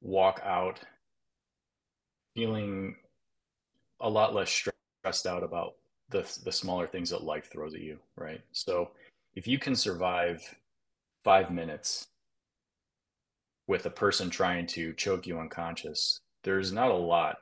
walk 0.00 0.40
out 0.44 0.80
feeling 2.34 2.96
a 4.00 4.10
lot 4.10 4.34
less 4.34 4.50
stressed 4.50 4.73
out 5.06 5.42
about 5.42 5.74
the 6.10 6.22
the 6.44 6.52
smaller 6.52 6.86
things 6.86 7.10
that 7.10 7.24
life 7.24 7.50
throws 7.50 7.74
at 7.74 7.80
you 7.80 7.98
right 8.16 8.42
so 8.52 8.90
if 9.34 9.46
you 9.46 9.58
can 9.58 9.74
survive 9.74 10.56
5 11.24 11.50
minutes 11.50 12.08
with 13.66 13.86
a 13.86 13.90
person 13.90 14.30
trying 14.30 14.66
to 14.66 14.92
choke 14.92 15.26
you 15.26 15.38
unconscious 15.38 16.20
there's 16.42 16.72
not 16.72 16.90
a 16.90 16.94
lot 16.94 17.38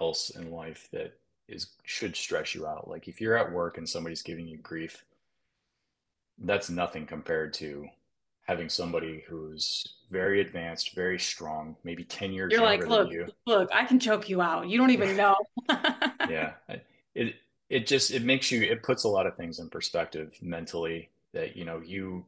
else 0.00 0.30
in 0.30 0.50
life 0.50 0.88
that 0.92 1.18
is 1.48 1.68
should 1.84 2.16
stress 2.16 2.54
you 2.54 2.66
out. 2.66 2.88
Like 2.88 3.08
if 3.08 3.20
you're 3.20 3.36
at 3.36 3.52
work 3.52 3.78
and 3.78 3.88
somebody's 3.88 4.22
giving 4.22 4.46
you 4.46 4.58
grief, 4.58 5.04
that's 6.38 6.70
nothing 6.70 7.06
compared 7.06 7.52
to 7.54 7.88
having 8.44 8.68
somebody 8.68 9.24
who's 9.26 9.96
very 10.10 10.40
advanced, 10.40 10.94
very 10.94 11.18
strong, 11.18 11.76
maybe 11.82 12.04
10 12.04 12.32
years 12.32 12.52
you're 12.52 12.62
like, 12.62 12.86
look, 12.86 13.10
you. 13.10 13.26
look, 13.46 13.68
I 13.72 13.84
can 13.84 13.98
choke 13.98 14.28
you 14.28 14.40
out. 14.40 14.68
You 14.68 14.78
don't 14.78 14.90
even 14.90 15.16
know. 15.16 15.36
yeah. 15.68 16.52
It 17.16 17.36
it 17.70 17.86
just 17.86 18.10
it 18.10 18.24
makes 18.24 18.50
you 18.50 18.62
it 18.62 18.82
puts 18.82 19.04
a 19.04 19.08
lot 19.08 19.24
of 19.28 19.36
things 19.36 19.60
in 19.60 19.70
perspective 19.70 20.34
mentally 20.42 21.10
that 21.32 21.56
you 21.56 21.64
know 21.64 21.80
you 21.80 22.26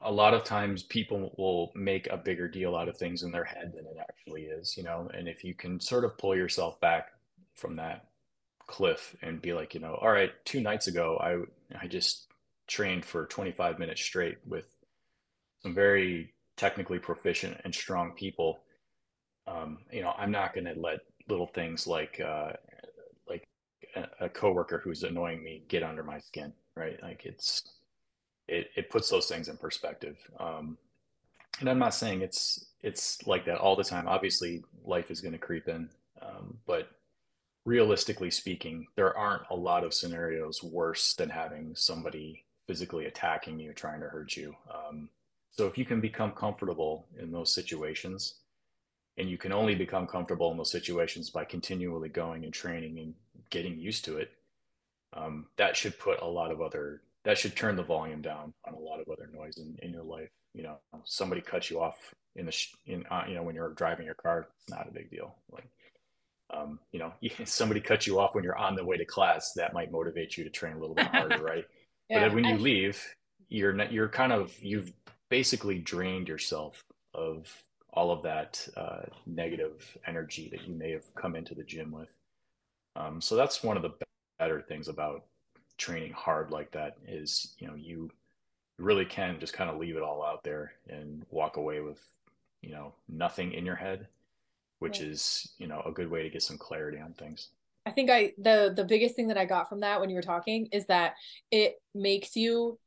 a 0.00 0.12
lot 0.12 0.32
of 0.32 0.44
times 0.44 0.82
people 0.84 1.34
will 1.36 1.72
make 1.74 2.06
a 2.06 2.16
bigger 2.16 2.48
deal 2.48 2.76
out 2.76 2.88
of 2.88 2.96
things 2.96 3.22
in 3.22 3.32
their 3.32 3.44
head 3.44 3.72
than 3.74 3.84
it 3.84 3.96
actually 4.00 4.42
is, 4.42 4.76
you 4.76 4.84
know. 4.84 5.10
And 5.12 5.26
if 5.26 5.42
you 5.42 5.54
can 5.54 5.80
sort 5.80 6.04
of 6.04 6.16
pull 6.18 6.36
yourself 6.36 6.80
back 6.80 7.08
from 7.56 7.74
that 7.76 8.06
cliff 8.68 9.16
and 9.22 9.42
be 9.42 9.52
like, 9.52 9.74
you 9.74 9.80
know, 9.80 9.98
all 10.00 10.10
right, 10.10 10.30
two 10.44 10.60
nights 10.60 10.86
ago, 10.86 11.18
I 11.20 11.78
I 11.82 11.88
just 11.88 12.28
trained 12.68 13.04
for 13.04 13.26
25 13.26 13.78
minutes 13.78 14.02
straight 14.02 14.38
with 14.46 14.66
some 15.62 15.74
very 15.74 16.32
technically 16.56 16.98
proficient 16.98 17.60
and 17.64 17.74
strong 17.74 18.12
people. 18.12 18.60
Um, 19.46 19.78
you 19.90 20.02
know, 20.02 20.12
I'm 20.18 20.30
not 20.30 20.54
going 20.54 20.66
to 20.66 20.74
let 20.78 21.00
little 21.28 21.46
things 21.46 21.86
like 21.86 22.20
uh, 22.20 22.52
like 23.28 23.48
a, 23.96 24.26
a 24.26 24.28
coworker 24.28 24.80
who's 24.82 25.02
annoying 25.02 25.42
me 25.42 25.62
get 25.68 25.82
under 25.82 26.02
my 26.02 26.18
skin, 26.18 26.52
right? 26.74 27.02
Like 27.02 27.24
it's 27.24 27.62
it 28.46 28.70
it 28.76 28.90
puts 28.90 29.08
those 29.08 29.26
things 29.26 29.48
in 29.48 29.56
perspective. 29.56 30.16
Um, 30.38 30.76
and 31.60 31.68
I'm 31.68 31.78
not 31.78 31.94
saying 31.94 32.22
it's 32.22 32.66
it's 32.82 33.26
like 33.26 33.44
that 33.46 33.58
all 33.58 33.76
the 33.76 33.84
time. 33.84 34.06
Obviously, 34.06 34.62
life 34.84 35.10
is 35.10 35.20
going 35.20 35.32
to 35.32 35.38
creep 35.38 35.68
in, 35.68 35.88
um, 36.22 36.58
but 36.66 36.90
realistically 37.64 38.30
speaking, 38.30 38.86
there 38.96 39.16
aren't 39.16 39.42
a 39.50 39.56
lot 39.56 39.84
of 39.84 39.92
scenarios 39.92 40.62
worse 40.62 41.14
than 41.14 41.28
having 41.28 41.74
somebody 41.74 42.44
physically 42.66 43.06
attacking 43.06 43.58
you, 43.58 43.72
trying 43.72 44.00
to 44.00 44.06
hurt 44.06 44.36
you. 44.36 44.54
Um, 44.72 45.08
so 45.50 45.66
if 45.66 45.78
you 45.78 45.84
can 45.84 46.00
become 46.00 46.32
comfortable 46.32 47.06
in 47.18 47.32
those 47.32 47.52
situations, 47.52 48.34
and 49.16 49.28
you 49.28 49.36
can 49.36 49.52
only 49.52 49.74
become 49.74 50.06
comfortable 50.06 50.50
in 50.50 50.56
those 50.56 50.70
situations 50.70 51.30
by 51.30 51.44
continually 51.44 52.08
going 52.08 52.44
and 52.44 52.54
training 52.54 52.98
and 53.00 53.14
getting 53.50 53.78
used 53.78 54.04
to 54.04 54.18
it, 54.18 54.30
um, 55.14 55.46
that 55.56 55.76
should 55.76 55.98
put 55.98 56.20
a 56.20 56.26
lot 56.26 56.50
of 56.50 56.60
other 56.60 57.02
that 57.24 57.36
should 57.36 57.56
turn 57.56 57.76
the 57.76 57.82
volume 57.82 58.22
down 58.22 58.54
on 58.66 58.74
a 58.74 58.78
lot 58.78 59.00
of 59.00 59.08
other 59.08 59.28
noise 59.32 59.58
in, 59.58 59.76
in 59.82 59.92
your 59.92 60.04
life. 60.04 60.30
You 60.54 60.62
know, 60.62 60.76
somebody 61.04 61.40
cuts 61.40 61.68
you 61.70 61.80
off 61.80 62.14
in 62.36 62.46
the 62.46 62.66
in 62.86 63.04
uh, 63.10 63.24
you 63.28 63.34
know 63.34 63.42
when 63.42 63.54
you're 63.54 63.72
driving 63.74 64.06
your 64.06 64.14
car, 64.14 64.48
it's 64.56 64.70
not 64.70 64.88
a 64.88 64.92
big 64.92 65.10
deal. 65.10 65.34
Like 65.50 65.68
um, 66.50 66.78
you 66.92 66.98
know, 66.98 67.12
somebody 67.44 67.80
cuts 67.80 68.06
you 68.06 68.18
off 68.18 68.34
when 68.34 68.44
you're 68.44 68.58
on 68.58 68.74
the 68.74 68.84
way 68.84 68.96
to 68.96 69.04
class, 69.04 69.52
that 69.54 69.74
might 69.74 69.92
motivate 69.92 70.36
you 70.36 70.44
to 70.44 70.50
train 70.50 70.74
a 70.74 70.78
little 70.78 70.94
bit 70.94 71.06
harder, 71.06 71.38
right? 71.42 71.64
yeah, 72.08 72.26
but 72.26 72.34
when 72.34 72.44
you 72.44 72.56
leave, 72.56 73.02
you're 73.48 73.72
not, 73.72 73.92
you're 73.92 74.08
kind 74.08 74.32
of, 74.32 74.52
you've 74.62 74.92
basically 75.28 75.78
drained 75.78 76.28
yourself 76.28 76.84
of 77.14 77.64
all 77.92 78.10
of 78.10 78.22
that 78.22 78.66
uh, 78.76 79.02
negative 79.26 79.96
energy 80.06 80.48
that 80.50 80.66
you 80.66 80.74
may 80.74 80.90
have 80.90 81.14
come 81.14 81.34
into 81.34 81.54
the 81.54 81.64
gym 81.64 81.90
with. 81.90 82.12
Um, 82.96 83.20
so 83.20 83.36
that's 83.36 83.62
one 83.62 83.76
of 83.76 83.82
the 83.82 83.94
better 84.38 84.60
things 84.60 84.88
about 84.88 85.24
training 85.78 86.12
hard 86.12 86.50
like 86.50 86.70
that 86.72 86.96
is, 87.06 87.54
you 87.58 87.66
know, 87.66 87.74
you 87.74 88.10
really 88.78 89.04
can 89.04 89.40
just 89.40 89.52
kind 89.52 89.70
of 89.70 89.78
leave 89.78 89.96
it 89.96 90.02
all 90.02 90.24
out 90.24 90.44
there 90.44 90.72
and 90.88 91.24
walk 91.30 91.56
away 91.56 91.80
with, 91.80 92.00
you 92.60 92.70
know, 92.70 92.94
nothing 93.08 93.52
in 93.52 93.64
your 93.64 93.76
head 93.76 94.08
which 94.78 95.00
yeah. 95.00 95.08
is 95.08 95.52
you 95.58 95.66
know 95.66 95.82
a 95.86 95.92
good 95.92 96.10
way 96.10 96.22
to 96.22 96.30
get 96.30 96.42
some 96.42 96.58
clarity 96.58 96.98
on 96.98 97.12
things 97.14 97.48
i 97.86 97.90
think 97.90 98.10
i 98.10 98.32
the 98.38 98.72
the 98.74 98.84
biggest 98.84 99.14
thing 99.14 99.28
that 99.28 99.38
i 99.38 99.44
got 99.44 99.68
from 99.68 99.80
that 99.80 100.00
when 100.00 100.10
you 100.10 100.16
were 100.16 100.22
talking 100.22 100.68
is 100.72 100.86
that 100.86 101.14
it 101.50 101.80
makes 101.94 102.36
you 102.36 102.78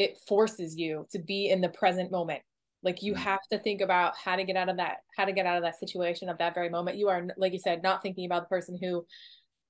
it 0.00 0.18
forces 0.26 0.76
you 0.76 1.06
to 1.10 1.18
be 1.18 1.50
in 1.50 1.60
the 1.60 1.68
present 1.68 2.10
moment 2.10 2.42
like 2.82 3.02
you 3.02 3.12
mm-hmm. 3.12 3.22
have 3.22 3.46
to 3.50 3.58
think 3.58 3.80
about 3.80 4.14
how 4.16 4.36
to 4.36 4.44
get 4.44 4.56
out 4.56 4.68
of 4.68 4.76
that 4.76 4.98
how 5.16 5.24
to 5.24 5.32
get 5.32 5.46
out 5.46 5.56
of 5.56 5.62
that 5.62 5.78
situation 5.78 6.28
of 6.28 6.38
that 6.38 6.54
very 6.54 6.68
moment 6.68 6.96
you 6.96 7.08
are 7.08 7.26
like 7.36 7.52
you 7.52 7.58
said 7.58 7.82
not 7.82 8.02
thinking 8.02 8.26
about 8.26 8.42
the 8.42 8.54
person 8.54 8.78
who 8.80 9.04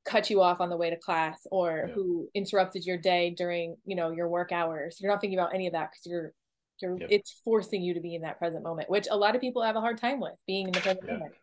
cut 0.04 0.30
you 0.30 0.40
off 0.40 0.60
on 0.60 0.70
the 0.70 0.76
way 0.76 0.88
to 0.88 0.96
class 0.96 1.46
or 1.50 1.84
yeah. 1.87 1.94
who 1.94 2.28
interrupted 2.34 2.87
your 2.87 2.96
day 2.96 3.34
during 3.37 3.76
you 3.84 3.96
know 3.96 4.10
your 4.10 4.28
work 4.28 4.50
hours 4.52 4.99
you're 5.00 5.10
not 5.10 5.20
thinking 5.20 5.38
about 5.38 5.54
any 5.54 5.66
of 5.66 5.72
that 5.72 5.90
because 5.90 6.06
you're 6.06 6.32
you're 6.80 6.99
yep. 6.99 7.08
it's 7.10 7.40
forcing 7.44 7.82
you 7.82 7.92
to 7.92 8.00
be 8.00 8.14
in 8.14 8.22
that 8.22 8.38
present 8.38 8.62
moment 8.62 8.88
which 8.88 9.06
a 9.10 9.16
lot 9.16 9.34
of 9.34 9.40
people 9.40 9.62
have 9.62 9.76
a 9.76 9.80
hard 9.80 9.99
time 9.99 10.20
with 10.20 10.32
being 10.46 10.66
in 10.66 10.72
the 10.72 10.80
present 10.80 11.04
yeah. 11.06 11.12
moment 11.14 11.34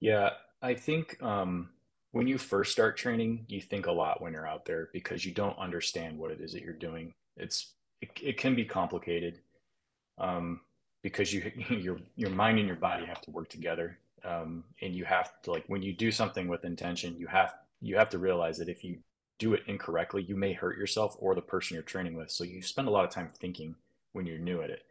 yeah, 0.00 0.30
I 0.62 0.74
think 0.74 1.22
um, 1.22 1.70
when 2.12 2.26
you 2.26 2.38
first 2.38 2.72
start 2.72 2.96
training, 2.96 3.46
you 3.48 3.60
think 3.60 3.86
a 3.86 3.92
lot 3.92 4.20
when 4.20 4.32
you're 4.32 4.46
out 4.46 4.64
there 4.64 4.88
because 4.92 5.24
you 5.24 5.32
don't 5.32 5.58
understand 5.58 6.18
what 6.18 6.30
it 6.30 6.40
is 6.40 6.52
that 6.52 6.62
you're 6.62 6.74
doing. 6.74 7.14
It's 7.36 7.74
it, 8.00 8.10
it 8.22 8.36
can 8.38 8.54
be 8.54 8.64
complicated 8.64 9.40
um, 10.18 10.60
because 11.02 11.32
you 11.32 11.50
your 11.70 11.98
your 12.16 12.30
mind 12.30 12.58
and 12.58 12.66
your 12.66 12.76
body 12.76 13.06
have 13.06 13.20
to 13.22 13.30
work 13.30 13.48
together, 13.48 13.98
um, 14.24 14.64
and 14.82 14.94
you 14.94 15.04
have 15.04 15.40
to 15.42 15.52
like 15.52 15.64
when 15.68 15.82
you 15.82 15.92
do 15.92 16.10
something 16.10 16.48
with 16.48 16.64
intention, 16.64 17.16
you 17.16 17.26
have 17.26 17.54
you 17.80 17.96
have 17.96 18.10
to 18.10 18.18
realize 18.18 18.58
that 18.58 18.68
if 18.68 18.84
you 18.84 18.98
do 19.38 19.54
it 19.54 19.62
incorrectly, 19.66 20.22
you 20.22 20.36
may 20.36 20.52
hurt 20.52 20.78
yourself 20.78 21.16
or 21.18 21.34
the 21.34 21.42
person 21.42 21.74
you're 21.74 21.82
training 21.82 22.14
with. 22.14 22.30
So 22.30 22.44
you 22.44 22.62
spend 22.62 22.88
a 22.88 22.90
lot 22.90 23.04
of 23.04 23.10
time 23.10 23.30
thinking 23.38 23.74
when 24.12 24.26
you're 24.26 24.38
new 24.38 24.62
at 24.62 24.70
it. 24.70 24.82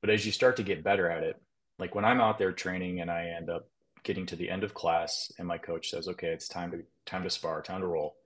But 0.00 0.10
as 0.10 0.26
you 0.26 0.32
start 0.32 0.56
to 0.56 0.62
get 0.62 0.82
better 0.82 1.08
at 1.08 1.22
it, 1.22 1.40
like 1.78 1.94
when 1.94 2.04
I'm 2.04 2.20
out 2.20 2.38
there 2.38 2.52
training 2.52 3.00
and 3.00 3.10
I 3.10 3.26
end 3.26 3.48
up 3.48 3.68
getting 4.02 4.26
to 4.26 4.36
the 4.36 4.50
end 4.50 4.64
of 4.64 4.74
class 4.74 5.30
and 5.38 5.46
my 5.46 5.58
coach 5.58 5.90
says, 5.90 6.08
okay, 6.08 6.28
it's 6.28 6.48
time 6.48 6.70
to 6.72 6.82
time 7.06 7.22
to 7.22 7.30
spar, 7.30 7.62
time 7.62 7.80
to 7.80 7.86
roll. 7.86 8.16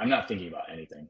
I'm 0.00 0.08
not 0.08 0.28
thinking 0.28 0.48
about 0.48 0.70
anything. 0.70 1.08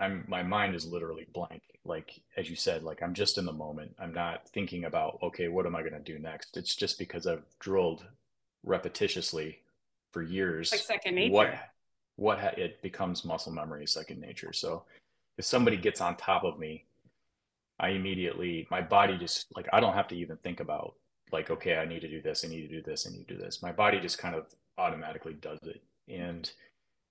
I'm 0.00 0.24
my 0.28 0.42
mind 0.42 0.74
is 0.74 0.86
literally 0.86 1.26
blank. 1.32 1.62
Like 1.84 2.20
as 2.36 2.48
you 2.48 2.56
said, 2.56 2.82
like 2.82 3.02
I'm 3.02 3.14
just 3.14 3.38
in 3.38 3.46
the 3.46 3.52
moment. 3.52 3.94
I'm 3.98 4.14
not 4.14 4.48
thinking 4.48 4.84
about 4.84 5.18
okay, 5.22 5.48
what 5.48 5.66
am 5.66 5.76
I 5.76 5.80
going 5.80 5.92
to 5.92 6.00
do 6.00 6.18
next? 6.18 6.56
It's 6.56 6.74
just 6.74 6.98
because 6.98 7.26
I've 7.26 7.44
drilled 7.58 8.04
repetitiously 8.66 9.56
for 10.12 10.22
years. 10.22 10.72
Like 10.72 10.80
second 10.80 11.14
nature. 11.14 11.32
What 11.32 11.54
what 12.16 12.38
ha- 12.40 12.54
it 12.56 12.82
becomes 12.82 13.24
muscle 13.24 13.52
memory, 13.52 13.86
second 13.86 14.20
nature. 14.20 14.52
So 14.52 14.84
if 15.36 15.44
somebody 15.44 15.76
gets 15.76 16.00
on 16.00 16.16
top 16.16 16.44
of 16.44 16.58
me, 16.58 16.84
I 17.80 17.90
immediately 17.90 18.66
my 18.70 18.80
body 18.80 19.16
just 19.16 19.46
like 19.56 19.68
I 19.72 19.80
don't 19.80 19.94
have 19.94 20.08
to 20.08 20.16
even 20.16 20.36
think 20.38 20.60
about 20.60 20.94
like, 21.32 21.50
okay, 21.50 21.76
I 21.76 21.84
need 21.84 22.00
to 22.00 22.08
do 22.08 22.22
this, 22.22 22.44
I 22.44 22.48
need 22.48 22.62
to 22.62 22.68
do 22.68 22.82
this, 22.82 23.06
I 23.06 23.10
need 23.10 23.28
to 23.28 23.34
do 23.34 23.40
this. 23.40 23.62
My 23.62 23.72
body 23.72 24.00
just 24.00 24.18
kind 24.18 24.34
of 24.34 24.46
automatically 24.78 25.34
does 25.34 25.58
it. 25.62 25.82
And 26.08 26.50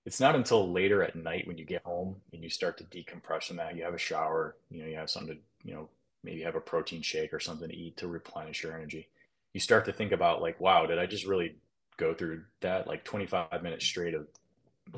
it's 0.07 0.21
not 0.21 0.35
until 0.35 0.71
later 0.71 1.03
at 1.03 1.17
night 1.17 1.45
when 1.45 1.57
you 1.57 1.65
get 1.65 1.83
home 1.83 2.15
and 2.31 2.41
you 2.41 2.49
start 2.49 2.77
to 2.77 2.85
decompress 2.85 3.43
from 3.43 3.57
that, 3.57 3.75
you 3.75 3.83
have 3.83 3.93
a 3.93 3.97
shower, 3.97 4.55
you 4.71 4.81
know, 4.81 4.87
you 4.87 4.95
have 4.95 5.09
something 5.09 5.35
to, 5.35 5.41
you 5.67 5.75
know, 5.75 5.89
maybe 6.23 6.41
have 6.43 6.55
a 6.55 6.61
protein 6.61 7.01
shake 7.01 7.33
or 7.33 7.41
something 7.41 7.67
to 7.67 7.75
eat 7.75 7.97
to 7.97 8.07
replenish 8.07 8.63
your 8.63 8.73
energy. 8.73 9.09
You 9.51 9.59
start 9.59 9.83
to 9.83 9.91
think 9.91 10.13
about 10.13 10.41
like, 10.41 10.61
wow, 10.61 10.85
did 10.85 10.97
I 10.97 11.07
just 11.07 11.25
really 11.25 11.57
go 11.97 12.13
through 12.13 12.43
that 12.61 12.87
like 12.87 13.03
25 13.03 13.61
minutes 13.61 13.85
straight 13.85 14.13
of 14.13 14.27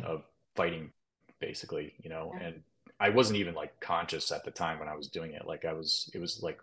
of 0.04 0.26
fighting 0.56 0.92
basically, 1.40 1.96
you 2.04 2.12
know, 2.12 2.32
yeah. 2.36 2.46
and 2.46 2.62
I 3.00 3.10
wasn't 3.10 3.40
even 3.40 3.56
like 3.56 3.80
conscious 3.80 4.32
at 4.32 4.46
the 4.46 4.52
time 4.52 4.78
when 4.78 4.90
I 4.90 4.96
was 4.96 5.08
doing 5.08 5.34
it. 5.34 5.48
Like 5.48 5.66
I 5.66 5.74
was, 5.74 6.08
it 6.14 6.20
was 6.20 6.44
like 6.44 6.60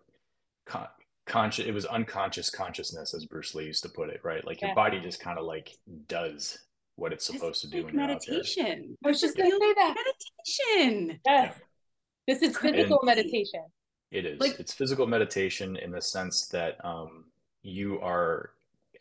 con- 0.67 0.87
conscious 1.25 1.67
it 1.67 1.75
was 1.75 1.85
unconscious 1.87 2.51
consciousness 2.51 3.13
as 3.13 3.25
bruce 3.25 3.53
lee 3.53 3.65
used 3.65 3.83
to 3.83 3.89
put 3.89 4.09
it 4.09 4.21
right 4.23 4.47
like 4.47 4.61
yeah. 4.61 4.69
your 4.69 4.77
body 4.77 5.01
just 5.01 5.19
kind 5.19 5.41
of 5.41 5.45
like 5.45 5.77
does 6.07 6.57
what 6.97 7.13
it's 7.13 7.27
supposed 7.27 7.61
to 7.63 7.71
do 7.71 7.85
like 7.85 7.95
meditation. 7.95 8.97
I 9.05 9.09
was 9.09 9.21
just 9.21 9.37
gonna 9.37 9.51
say 9.51 9.75
that 9.75 9.95
meditation. 9.97 11.21
yes. 11.25 11.55
Yeah. 11.57 12.35
this 12.35 12.43
is 12.43 12.57
physical 12.57 13.01
and 13.01 13.07
meditation. 13.07 13.63
It 14.11 14.25
is. 14.25 14.41
Like, 14.41 14.59
it's 14.59 14.73
physical 14.73 15.07
meditation 15.07 15.77
in 15.77 15.91
the 15.91 16.01
sense 16.01 16.47
that 16.49 16.83
um, 16.85 17.27
you 17.63 18.01
are 18.01 18.51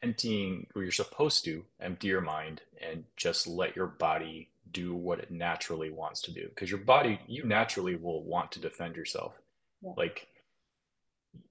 emptying 0.04 0.68
or 0.76 0.84
you're 0.84 0.92
supposed 0.92 1.46
to 1.46 1.64
empty 1.80 2.08
your 2.08 2.22
mind 2.22 2.62
and 2.82 3.04
just 3.16 3.48
let 3.48 3.76
your 3.76 3.88
body 3.88 4.50
do 4.72 4.94
what 4.94 5.20
it 5.20 5.32
naturally 5.32 5.90
wants 5.90 6.22
to 6.22 6.34
do. 6.34 6.48
Because 6.50 6.70
your 6.70 6.82
body 6.82 7.20
you 7.28 7.44
naturally 7.46 7.96
will 7.96 8.24
want 8.24 8.52
to 8.54 8.60
defend 8.60 8.96
yourself. 8.96 9.34
Yeah. 9.82 9.92
like 9.98 10.28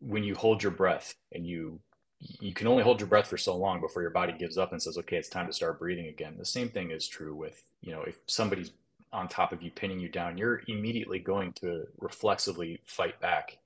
when 0.01 0.25
you 0.25 0.35
hold 0.35 0.63
your 0.63 0.73
breath 0.73 1.15
and 1.33 1.47
you 1.47 1.79
you 2.41 2.55
can 2.55 2.67
only 2.67 2.83
hold 2.83 3.01
your 3.01 3.09
breath 3.09 3.27
for 3.29 3.37
so 3.37 3.57
long 3.57 3.81
before 3.81 4.03
your 4.03 4.11
body 4.11 4.33
gives 4.33 4.57
up 4.57 4.73
and 4.73 4.83
says 4.83 4.97
okay 4.97 5.17
it's 5.17 5.29
time 5.29 5.47
to 5.47 5.53
start 5.53 5.79
breathing 5.79 6.07
again 6.07 6.35
the 6.39 6.45
same 6.45 6.69
thing 6.69 6.91
is 6.91 7.07
true 7.07 7.35
with 7.35 7.65
you 7.83 7.93
know 7.93 8.03
if 8.03 8.19
somebody's 8.27 8.73
on 9.15 9.29
top 9.29 9.53
of 9.53 9.63
you, 9.63 9.71
pinning 9.71 10.01
you 10.01 10.09
down, 10.09 10.37
you're 10.37 10.63
immediately 10.67 11.21
going 11.21 11.53
to 11.53 11.87
reflexively 12.01 12.81
fight 12.85 13.19
back. 13.21 13.59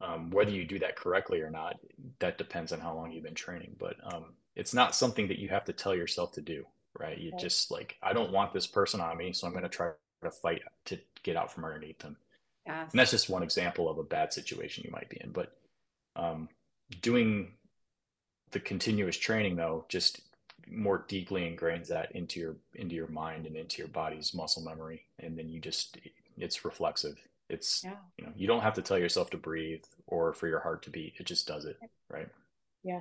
Um, 0.00 0.30
whether 0.30 0.50
you 0.50 0.64
do 0.64 0.78
that 0.78 0.96
correctly 0.96 1.42
or 1.42 1.50
not, 1.50 1.78
that 2.18 2.38
depends 2.38 2.72
on 2.72 2.80
how 2.80 2.94
long 2.94 3.12
you've 3.12 3.22
been 3.22 3.34
training. 3.34 3.76
But 3.78 3.96
um, 4.02 4.32
it's 4.56 4.72
not 4.72 4.94
something 4.96 5.28
that 5.28 5.38
you 5.38 5.50
have 5.50 5.66
to 5.66 5.74
tell 5.74 5.94
yourself 5.94 6.32
to 6.32 6.40
do, 6.40 6.64
right? 6.98 7.18
You 7.18 7.32
right. 7.32 7.40
just 7.40 7.70
like, 7.70 7.98
I 8.02 8.14
don't 8.14 8.32
want 8.32 8.54
this 8.54 8.66
person 8.66 9.00
on 9.00 9.18
me, 9.18 9.34
so 9.34 9.46
I'm 9.46 9.52
going 9.52 9.64
to 9.64 9.68
try 9.68 9.90
to 10.22 10.30
fight 10.30 10.62
to 10.86 10.98
get 11.22 11.36
out 11.36 11.52
from 11.52 11.66
underneath 11.66 11.98
them. 11.98 12.16
Yes. 12.66 12.90
And 12.90 12.98
that's 12.98 13.10
just 13.10 13.28
one 13.28 13.42
example 13.42 13.90
of 13.90 13.98
a 13.98 14.02
bad 14.02 14.32
situation 14.32 14.84
you 14.84 14.90
might 14.90 15.10
be 15.10 15.20
in. 15.22 15.30
But 15.30 15.52
um, 16.16 16.48
doing 17.02 17.52
the 18.52 18.60
continuous 18.60 19.16
training, 19.16 19.56
though, 19.56 19.84
just 19.88 20.20
more 20.70 21.04
deeply 21.08 21.42
ingrains 21.42 21.88
that 21.88 22.12
into 22.12 22.38
your 22.38 22.56
into 22.74 22.94
your 22.94 23.08
mind 23.08 23.46
and 23.46 23.56
into 23.56 23.78
your 23.78 23.88
body's 23.88 24.34
muscle 24.34 24.62
memory, 24.62 25.06
and 25.18 25.38
then 25.38 25.48
you 25.48 25.60
just 25.60 25.98
it's 26.36 26.64
reflexive. 26.64 27.16
It's 27.48 27.82
yeah. 27.84 27.94
you 28.16 28.26
know 28.26 28.32
you 28.36 28.46
don't 28.46 28.62
have 28.62 28.74
to 28.74 28.82
tell 28.82 28.98
yourself 28.98 29.30
to 29.30 29.36
breathe 29.36 29.84
or 30.06 30.32
for 30.32 30.48
your 30.48 30.60
heart 30.60 30.82
to 30.82 30.90
beat. 30.90 31.14
It 31.18 31.26
just 31.26 31.46
does 31.46 31.64
it, 31.64 31.78
right? 32.08 32.28
Yeah. 32.82 33.00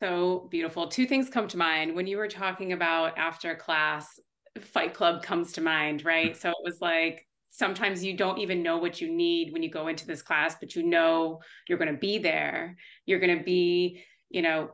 So 0.00 0.48
beautiful. 0.50 0.88
Two 0.88 1.06
things 1.06 1.30
come 1.30 1.48
to 1.48 1.56
mind 1.56 1.94
when 1.94 2.06
you 2.06 2.18
were 2.18 2.28
talking 2.28 2.72
about 2.72 3.16
after 3.16 3.54
class. 3.54 4.20
Fight 4.60 4.94
Club 4.94 5.22
comes 5.22 5.52
to 5.52 5.60
mind, 5.60 6.04
right? 6.04 6.36
So 6.40 6.50
it 6.50 6.56
was 6.62 6.80
like 6.80 7.26
sometimes 7.50 8.02
you 8.02 8.16
don't 8.16 8.38
even 8.38 8.62
know 8.62 8.78
what 8.78 9.00
you 9.00 9.10
need 9.10 9.52
when 9.52 9.62
you 9.62 9.70
go 9.70 9.86
into 9.86 10.06
this 10.06 10.22
class, 10.22 10.56
but 10.58 10.74
you 10.74 10.82
know 10.82 11.40
you're 11.68 11.78
going 11.78 11.92
to 11.92 11.98
be 11.98 12.18
there. 12.18 12.76
You're 13.06 13.20
going 13.20 13.38
to 13.38 13.44
be, 13.44 14.02
you 14.34 14.42
know, 14.42 14.70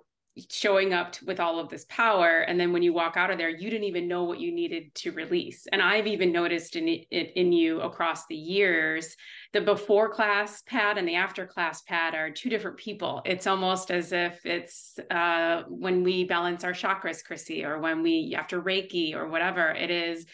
showing 0.48 0.94
up 0.94 1.12
to, 1.12 1.24
with 1.24 1.40
all 1.40 1.58
of 1.58 1.68
this 1.68 1.84
power 1.88 2.42
and 2.42 2.58
then 2.58 2.72
when 2.72 2.82
you 2.82 2.92
walk 2.92 3.16
out 3.16 3.30
of 3.30 3.36
there 3.36 3.48
you 3.48 3.68
didn't 3.68 3.84
even 3.84 4.06
know 4.06 4.24
what 4.24 4.38
you 4.38 4.52
needed 4.52 4.94
to 4.94 5.10
release. 5.12 5.66
And 5.72 5.82
i've 5.82 6.06
even 6.06 6.32
noticed 6.32 6.76
in 6.76 6.88
it 6.88 7.32
in 7.34 7.52
you 7.52 7.80
across 7.80 8.26
the 8.26 8.36
years 8.36 9.16
the 9.52 9.60
before 9.60 10.08
class 10.08 10.62
Pat 10.62 10.98
and 10.98 11.06
the 11.06 11.16
after 11.16 11.46
class 11.46 11.82
Pat 11.82 12.14
are 12.14 12.30
two 12.30 12.48
different 12.48 12.76
people. 12.76 13.20
It's 13.24 13.48
almost 13.48 13.90
as 13.90 14.12
if 14.12 14.46
it's 14.46 14.96
uh, 15.10 15.64
when 15.66 16.04
we 16.04 16.24
balance 16.24 16.62
our 16.62 16.72
chakras 16.72 17.24
chrissy 17.24 17.64
or 17.64 17.80
when 17.80 18.02
we 18.02 18.34
after 18.38 18.62
reiki 18.62 19.14
or 19.14 19.28
whatever 19.28 19.70
it 19.70 19.90
is 19.90 20.26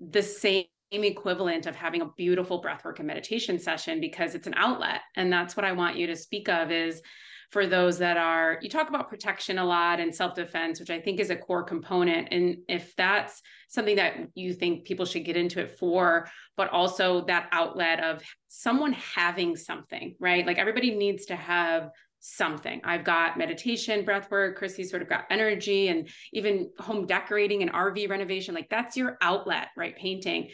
the 0.00 0.22
same 0.22 0.64
equivalent 0.92 1.66
of 1.66 1.74
having 1.74 2.02
a 2.02 2.10
beautiful 2.16 2.62
breathwork 2.62 2.98
and 2.98 3.08
meditation 3.08 3.58
session 3.58 4.00
because 4.00 4.36
it's 4.36 4.46
an 4.46 4.54
outlet. 4.54 5.00
And 5.16 5.32
that's 5.32 5.56
what 5.56 5.64
i 5.64 5.72
want 5.72 5.96
you 5.96 6.06
to 6.06 6.16
speak 6.16 6.48
of 6.48 6.70
is 6.70 7.02
for 7.50 7.66
those 7.66 7.98
that 7.98 8.16
are 8.16 8.58
you 8.62 8.68
talk 8.68 8.88
about 8.88 9.08
protection 9.08 9.58
a 9.58 9.64
lot 9.64 10.00
and 10.00 10.14
self-defense 10.14 10.80
which 10.80 10.90
i 10.90 11.00
think 11.00 11.20
is 11.20 11.30
a 11.30 11.36
core 11.36 11.62
component 11.62 12.28
and 12.30 12.56
if 12.68 12.94
that's 12.96 13.42
something 13.68 13.96
that 13.96 14.14
you 14.34 14.54
think 14.54 14.84
people 14.84 15.04
should 15.04 15.24
get 15.24 15.36
into 15.36 15.60
it 15.60 15.78
for 15.78 16.28
but 16.56 16.68
also 16.70 17.24
that 17.26 17.48
outlet 17.52 18.02
of 18.02 18.22
someone 18.48 18.92
having 18.92 19.56
something 19.56 20.14
right 20.20 20.46
like 20.46 20.58
everybody 20.58 20.94
needs 20.94 21.26
to 21.26 21.36
have 21.36 21.90
something. 22.20 22.80
I've 22.84 23.04
got 23.04 23.38
meditation, 23.38 24.04
breath 24.04 24.30
work, 24.30 24.58
Chrissy 24.58 24.84
sort 24.84 25.02
of 25.02 25.08
got 25.08 25.24
energy 25.30 25.88
and 25.88 26.08
even 26.32 26.70
home 26.78 27.06
decorating 27.06 27.62
and 27.62 27.72
RV 27.72 28.08
renovation. 28.08 28.54
Like 28.54 28.68
that's 28.68 28.96
your 28.96 29.16
outlet, 29.22 29.68
right? 29.76 29.96
Painting 29.96 30.50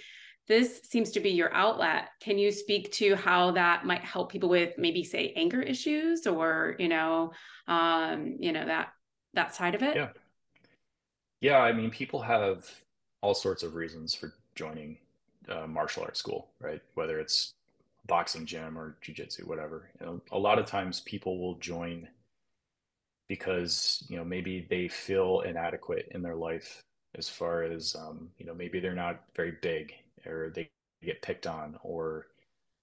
this 0.49 0.81
seems 0.85 1.11
to 1.13 1.21
be 1.21 1.31
your 1.31 1.53
outlet. 1.53 2.11
Can 2.21 2.39
you 2.39 2.53
speak 2.53 2.93
to 2.93 3.17
how 3.17 3.51
that 3.53 3.85
might 3.85 4.03
help 4.03 4.31
people 4.31 4.49
with 4.49 4.79
maybe 4.79 5.03
say 5.03 5.33
anger 5.37 5.61
issues 5.61 6.27
or 6.27 6.77
you 6.79 6.89
know 6.89 7.33
um 7.69 8.37
you 8.39 8.53
know 8.53 8.65
that 8.65 8.89
that 9.35 9.55
side 9.55 9.75
of 9.75 9.83
it? 9.83 9.97
Yeah. 9.97 10.09
Yeah 11.41 11.59
i 11.59 11.73
mean 11.73 11.91
people 11.91 12.23
have 12.23 12.71
all 13.21 13.35
sorts 13.35 13.63
of 13.63 13.75
reasons 13.75 14.15
for 14.15 14.35
joining 14.55 14.97
uh, 15.49 15.67
martial 15.67 16.03
arts 16.03 16.19
school 16.19 16.49
right? 16.61 16.83
Whether 16.95 17.21
it's 17.21 17.53
boxing 18.07 18.47
gym 18.47 18.79
or 18.79 18.97
jiu-jitsu 19.01 19.45
whatever. 19.47 19.91
You 20.01 20.07
know, 20.07 20.21
a 20.33 20.39
lot 20.39 20.59
of 20.59 20.67
times 20.67 21.01
people 21.01 21.39
will 21.39 21.57
join 21.57 22.09
because 23.29 24.05
you 24.09 24.17
know 24.17 24.25
maybe 24.25 24.67
they 24.71 24.89
feel 24.89 25.41
inadequate 25.41 26.09
in 26.13 26.23
their 26.23 26.37
life 26.37 26.83
as 27.17 27.29
far 27.29 27.63
as 27.63 27.97
um, 27.97 28.29
you 28.39 28.47
know 28.47 28.55
maybe 28.55 28.81
they're 28.81 28.95
not 28.95 29.23
very 29.35 29.55
big 29.63 29.93
or 30.27 30.51
they 30.51 30.71
get 31.03 31.23
picked 31.23 31.47
on 31.47 31.77
or 31.83 32.27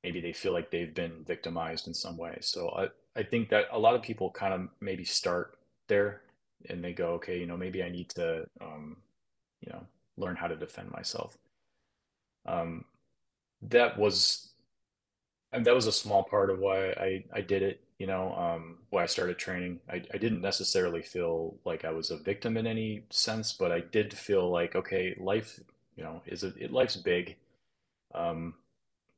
maybe 0.03 0.21
they 0.21 0.33
feel 0.33 0.53
like 0.53 0.71
they've 0.71 0.93
been 0.93 1.23
victimized 1.25 1.87
in 1.87 1.93
some 1.93 2.17
way. 2.17 2.37
So 2.41 2.69
i, 2.69 3.19
I 3.19 3.23
think 3.23 3.49
that 3.49 3.65
a 3.71 3.79
lot 3.79 3.95
of 3.95 4.01
people 4.01 4.31
kind 4.31 4.53
of 4.53 4.69
maybe 4.81 5.05
start 5.05 5.57
there 5.87 6.21
and 6.69 6.83
they 6.83 6.93
go 6.93 7.09
okay 7.13 7.37
you 7.39 7.45
know 7.45 7.57
maybe 7.57 7.83
i 7.83 7.89
need 7.89 8.09
to 8.09 8.45
um, 8.61 8.97
you 9.61 9.71
know 9.71 9.85
learn 10.17 10.35
how 10.35 10.47
to 10.47 10.55
defend 10.55 10.91
myself. 10.91 11.37
Um, 12.45 12.85
that 13.61 13.97
was 13.97 14.51
and 15.51 15.65
that 15.65 15.75
was 15.75 15.87
a 15.87 15.91
small 15.91 16.23
part 16.23 16.49
of 16.49 16.59
why 16.59 16.89
i 16.91 17.23
i 17.33 17.41
did 17.41 17.61
it 17.61 17.81
you 17.99 18.07
know 18.07 18.33
um, 18.35 18.79
why 18.89 19.03
i 19.03 19.05
started 19.05 19.37
training. 19.37 19.79
I, 19.89 20.01
I 20.13 20.17
didn't 20.17 20.41
necessarily 20.41 21.01
feel 21.01 21.55
like 21.65 21.85
i 21.85 21.91
was 21.91 22.11
a 22.11 22.17
victim 22.17 22.57
in 22.57 22.67
any 22.67 23.03
sense 23.09 23.53
but 23.53 23.71
i 23.71 23.79
did 23.79 24.13
feel 24.13 24.49
like 24.49 24.75
okay 24.75 25.15
life 25.19 25.59
you 25.95 26.03
know 26.03 26.21
is 26.25 26.43
it, 26.43 26.53
it 26.59 26.71
life's 26.71 26.95
big 26.95 27.35
um, 28.15 28.53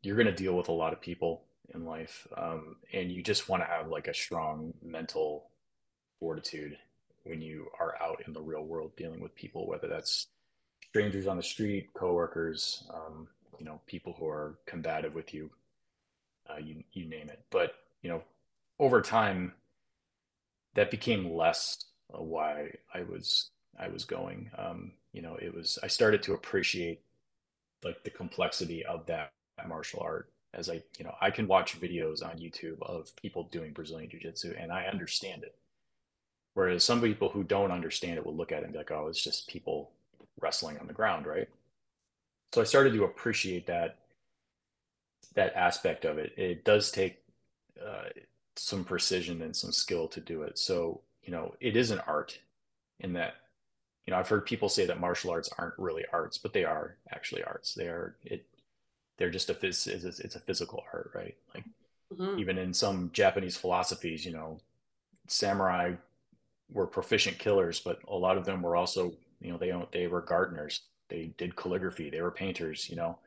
you're 0.01 0.15
going 0.15 0.27
to 0.27 0.31
deal 0.33 0.55
with 0.55 0.69
a 0.69 0.73
lot 0.73 0.93
of 0.93 1.01
people 1.01 1.43
in 1.73 1.85
life 1.85 2.27
um, 2.37 2.77
and 2.93 3.11
you 3.11 3.21
just 3.21 3.49
want 3.49 3.61
to 3.61 3.67
have 3.67 3.87
like 3.87 4.07
a 4.07 4.13
strong 4.13 4.73
mental 4.83 5.49
fortitude 6.19 6.77
when 7.23 7.41
you 7.41 7.67
are 7.79 7.95
out 8.01 8.21
in 8.25 8.33
the 8.33 8.41
real 8.41 8.63
world 8.63 8.91
dealing 8.95 9.19
with 9.19 9.35
people 9.35 9.67
whether 9.67 9.87
that's 9.87 10.27
strangers 10.89 11.27
on 11.27 11.37
the 11.37 11.43
street 11.43 11.89
coworkers 11.93 12.83
um, 12.93 13.27
you 13.59 13.65
know 13.65 13.81
people 13.87 14.15
who 14.17 14.27
are 14.27 14.57
combative 14.65 15.15
with 15.15 15.33
you 15.33 15.49
uh, 16.49 16.57
you 16.57 16.83
you 16.93 17.05
name 17.05 17.29
it 17.29 17.41
but 17.49 17.73
you 18.01 18.09
know 18.09 18.21
over 18.79 19.01
time 19.01 19.53
that 20.75 20.91
became 20.91 21.33
less 21.33 21.85
why 22.09 22.71
I 22.93 23.03
was 23.03 23.49
I 23.77 23.89
was 23.89 24.05
going. 24.05 24.51
Um, 24.57 24.91
you 25.15 25.21
know, 25.21 25.37
it 25.41 25.55
was 25.55 25.79
I 25.81 25.87
started 25.87 26.21
to 26.23 26.33
appreciate 26.33 26.99
like 27.83 28.03
the 28.03 28.09
complexity 28.09 28.85
of 28.85 29.05
that 29.05 29.31
martial 29.67 30.01
art 30.01 30.29
as 30.53 30.69
I, 30.69 30.81
you 30.97 31.05
know, 31.05 31.15
I 31.21 31.31
can 31.31 31.47
watch 31.47 31.79
videos 31.79 32.23
on 32.23 32.37
YouTube 32.37 32.81
of 32.81 33.15
people 33.15 33.43
doing 33.51 33.71
Brazilian 33.71 34.09
Jiu-Jitsu 34.09 34.55
and 34.57 34.71
I 34.71 34.85
understand 34.85 35.43
it. 35.43 35.55
Whereas 36.53 36.83
some 36.83 37.01
people 37.01 37.29
who 37.29 37.43
don't 37.43 37.71
understand 37.71 38.17
it 38.17 38.25
will 38.25 38.35
look 38.35 38.51
at 38.51 38.59
it 38.59 38.63
and 38.65 38.73
be 38.73 38.77
like, 38.77 38.91
oh, 38.91 39.07
it's 39.07 39.23
just 39.23 39.49
people 39.49 39.91
wrestling 40.39 40.77
on 40.79 40.87
the 40.87 40.93
ground, 40.93 41.25
right? 41.25 41.49
So 42.53 42.61
I 42.61 42.65
started 42.65 42.93
to 42.93 43.03
appreciate 43.03 43.67
that 43.67 43.97
that 45.35 45.55
aspect 45.55 46.05
of 46.05 46.17
it. 46.17 46.33
It 46.37 46.63
does 46.63 46.91
take 46.91 47.17
uh, 47.85 48.09
some 48.55 48.85
precision 48.85 49.41
and 49.41 49.55
some 49.55 49.71
skill 49.71 50.07
to 50.09 50.21
do 50.21 50.43
it. 50.43 50.57
So, 50.57 51.01
you 51.23 51.31
know, 51.31 51.55
it 51.59 51.75
is 51.75 51.91
an 51.91 51.99
art 52.07 52.39
in 52.99 53.13
that 53.13 53.35
you 54.05 54.11
know, 54.11 54.19
I've 54.19 54.29
heard 54.29 54.45
people 54.45 54.69
say 54.69 54.85
that 54.85 54.99
martial 54.99 55.31
arts 55.31 55.49
aren't 55.57 55.77
really 55.77 56.05
arts, 56.13 56.37
but 56.37 56.53
they 56.53 56.63
are 56.63 56.95
actually 57.11 57.43
arts. 57.43 57.73
They 57.73 57.87
are 57.87 58.15
it. 58.23 58.45
They're 59.17 59.31
just 59.31 59.49
a 59.49 59.53
phys. 59.53 59.87
It's, 59.87 60.19
it's 60.19 60.35
a 60.35 60.39
physical 60.39 60.83
art, 60.93 61.11
right? 61.15 61.35
Like 61.53 61.63
mm-hmm. 62.13 62.39
even 62.39 62.57
in 62.57 62.73
some 62.73 63.09
Japanese 63.13 63.57
philosophies, 63.57 64.25
you 64.25 64.33
know, 64.33 64.59
samurai 65.27 65.93
were 66.71 66.87
proficient 66.87 67.39
killers, 67.39 67.79
but 67.79 67.99
a 68.07 68.15
lot 68.15 68.37
of 68.37 68.45
them 68.45 68.61
were 68.61 68.75
also, 68.75 69.13
you 69.41 69.51
know, 69.51 69.57
they 69.57 69.73
they 69.91 70.07
were 70.07 70.21
gardeners. 70.21 70.81
They 71.09 71.31
did 71.37 71.55
calligraphy. 71.55 72.09
They 72.09 72.21
were 72.21 72.31
painters. 72.31 72.89
You 72.89 72.97
know, 72.97 73.17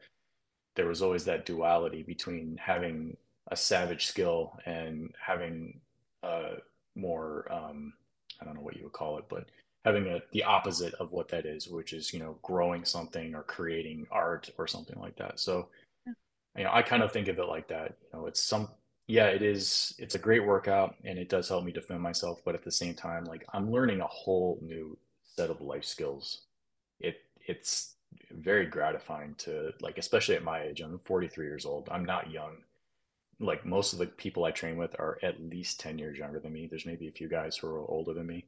there 0.76 0.86
was 0.86 1.02
always 1.02 1.24
that 1.24 1.46
duality 1.46 2.02
between 2.04 2.56
having 2.56 3.16
a 3.48 3.56
savage 3.56 4.06
skill 4.06 4.58
and 4.64 5.12
having 5.20 5.80
a 6.22 6.56
more 6.94 7.46
um, 7.50 7.94
I 8.40 8.44
don't 8.44 8.54
know 8.54 8.60
what 8.60 8.76
you 8.76 8.84
would 8.84 8.92
call 8.92 9.18
it, 9.18 9.24
but 9.28 9.46
having 9.88 10.06
a, 10.08 10.20
the 10.32 10.44
opposite 10.44 10.92
of 10.94 11.12
what 11.12 11.28
that 11.28 11.46
is, 11.46 11.66
which 11.66 11.94
is, 11.94 12.12
you 12.12 12.20
know, 12.20 12.36
growing 12.42 12.84
something 12.84 13.34
or 13.34 13.42
creating 13.42 14.06
art 14.10 14.50
or 14.58 14.66
something 14.66 14.98
like 15.00 15.16
that. 15.16 15.40
So, 15.40 15.68
you 16.06 16.64
know, 16.64 16.70
I 16.70 16.82
kind 16.82 17.02
of 17.02 17.10
think 17.10 17.28
of 17.28 17.38
it 17.38 17.48
like 17.48 17.68
that. 17.68 17.96
You 18.12 18.20
know, 18.20 18.26
it's 18.26 18.42
some, 18.42 18.68
yeah, 19.06 19.26
it 19.26 19.40
is, 19.40 19.94
it's 19.98 20.14
a 20.14 20.18
great 20.18 20.44
workout 20.44 20.94
and 21.04 21.18
it 21.18 21.30
does 21.30 21.48
help 21.48 21.64
me 21.64 21.72
defend 21.72 22.02
myself. 22.02 22.42
But 22.44 22.54
at 22.54 22.64
the 22.64 22.70
same 22.70 22.94
time, 22.94 23.24
like 23.24 23.46
I'm 23.54 23.72
learning 23.72 24.02
a 24.02 24.06
whole 24.06 24.58
new 24.60 24.98
set 25.36 25.48
of 25.48 25.62
life 25.62 25.84
skills. 25.84 26.42
It, 27.00 27.22
it's 27.46 27.94
very 28.30 28.66
gratifying 28.66 29.36
to 29.38 29.72
like, 29.80 29.96
especially 29.96 30.34
at 30.34 30.44
my 30.44 30.64
age, 30.64 30.82
I'm 30.82 31.00
43 31.06 31.46
years 31.46 31.64
old. 31.64 31.88
I'm 31.90 32.04
not 32.04 32.30
young. 32.30 32.58
Like 33.40 33.64
most 33.64 33.94
of 33.94 34.00
the 34.00 34.06
people 34.06 34.44
I 34.44 34.50
train 34.50 34.76
with 34.76 34.94
are 34.98 35.18
at 35.22 35.40
least 35.40 35.80
10 35.80 35.98
years 35.98 36.18
younger 36.18 36.40
than 36.40 36.52
me. 36.52 36.66
There's 36.66 36.84
maybe 36.84 37.08
a 37.08 37.12
few 37.12 37.28
guys 37.28 37.56
who 37.56 37.68
are 37.68 37.90
older 37.90 38.12
than 38.12 38.26
me 38.26 38.44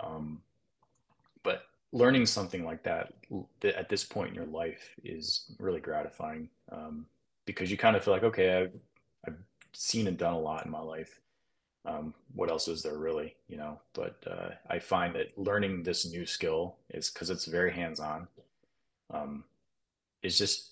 um, 0.00 0.40
but 1.42 1.64
learning 1.92 2.26
something 2.26 2.64
like 2.64 2.82
that 2.82 3.12
at 3.62 3.88
this 3.88 4.04
point 4.04 4.30
in 4.30 4.34
your 4.34 4.46
life 4.46 4.94
is 5.04 5.52
really 5.58 5.80
gratifying 5.80 6.48
um, 6.72 7.06
because 7.46 7.70
you 7.70 7.76
kind 7.76 7.96
of 7.96 8.04
feel 8.04 8.14
like, 8.14 8.24
okay, 8.24 8.62
I've, 8.62 8.80
I've 9.26 9.38
seen 9.72 10.08
and 10.08 10.18
done 10.18 10.34
a 10.34 10.38
lot 10.38 10.64
in 10.64 10.70
my 10.70 10.80
life. 10.80 11.20
Um, 11.86 12.14
what 12.34 12.50
else 12.50 12.66
is 12.66 12.82
there 12.82 12.96
really, 12.96 13.36
you 13.46 13.58
know? 13.58 13.78
But 13.92 14.16
uh, 14.26 14.50
I 14.70 14.78
find 14.78 15.14
that 15.14 15.36
learning 15.38 15.82
this 15.82 16.10
new 16.10 16.24
skill 16.24 16.76
is 16.90 17.10
because 17.10 17.28
it's 17.28 17.44
very 17.44 17.72
hands-on. 17.72 18.26
Um, 19.10 19.44
is 20.22 20.38
just 20.38 20.70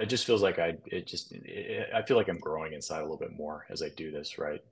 it 0.00 0.06
just 0.06 0.24
feels 0.24 0.42
like 0.42 0.58
I 0.58 0.76
it 0.86 1.06
just 1.06 1.32
it, 1.32 1.88
I 1.92 2.02
feel 2.02 2.16
like 2.16 2.28
I'm 2.28 2.38
growing 2.38 2.72
inside 2.72 2.98
a 2.98 3.02
little 3.02 3.16
bit 3.16 3.36
more 3.36 3.66
as 3.68 3.82
I 3.82 3.88
do 3.90 4.12
this, 4.12 4.38
right? 4.38 4.62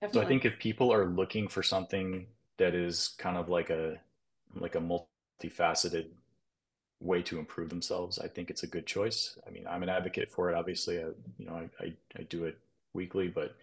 Definitely. 0.00 0.20
So 0.20 0.24
I 0.24 0.28
think 0.28 0.44
if 0.44 0.58
people 0.58 0.92
are 0.92 1.06
looking 1.06 1.48
for 1.48 1.62
something 1.62 2.26
that 2.58 2.74
is 2.74 3.14
kind 3.18 3.36
of 3.36 3.48
like 3.48 3.70
a 3.70 3.98
like 4.54 4.74
a 4.74 4.80
multifaceted 5.42 6.06
way 7.00 7.22
to 7.22 7.38
improve 7.38 7.68
themselves, 7.68 8.18
I 8.18 8.28
think 8.28 8.50
it's 8.50 8.62
a 8.62 8.68
good 8.68 8.86
choice. 8.86 9.38
I 9.46 9.50
mean, 9.50 9.66
I'm 9.66 9.82
an 9.82 9.88
advocate 9.88 10.30
for 10.30 10.50
it. 10.50 10.54
Obviously, 10.54 10.98
I, 10.98 11.06
you 11.38 11.46
know, 11.46 11.54
I, 11.54 11.84
I, 11.84 11.92
I 12.18 12.22
do 12.24 12.44
it 12.44 12.58
weekly, 12.94 13.28
but 13.28 13.56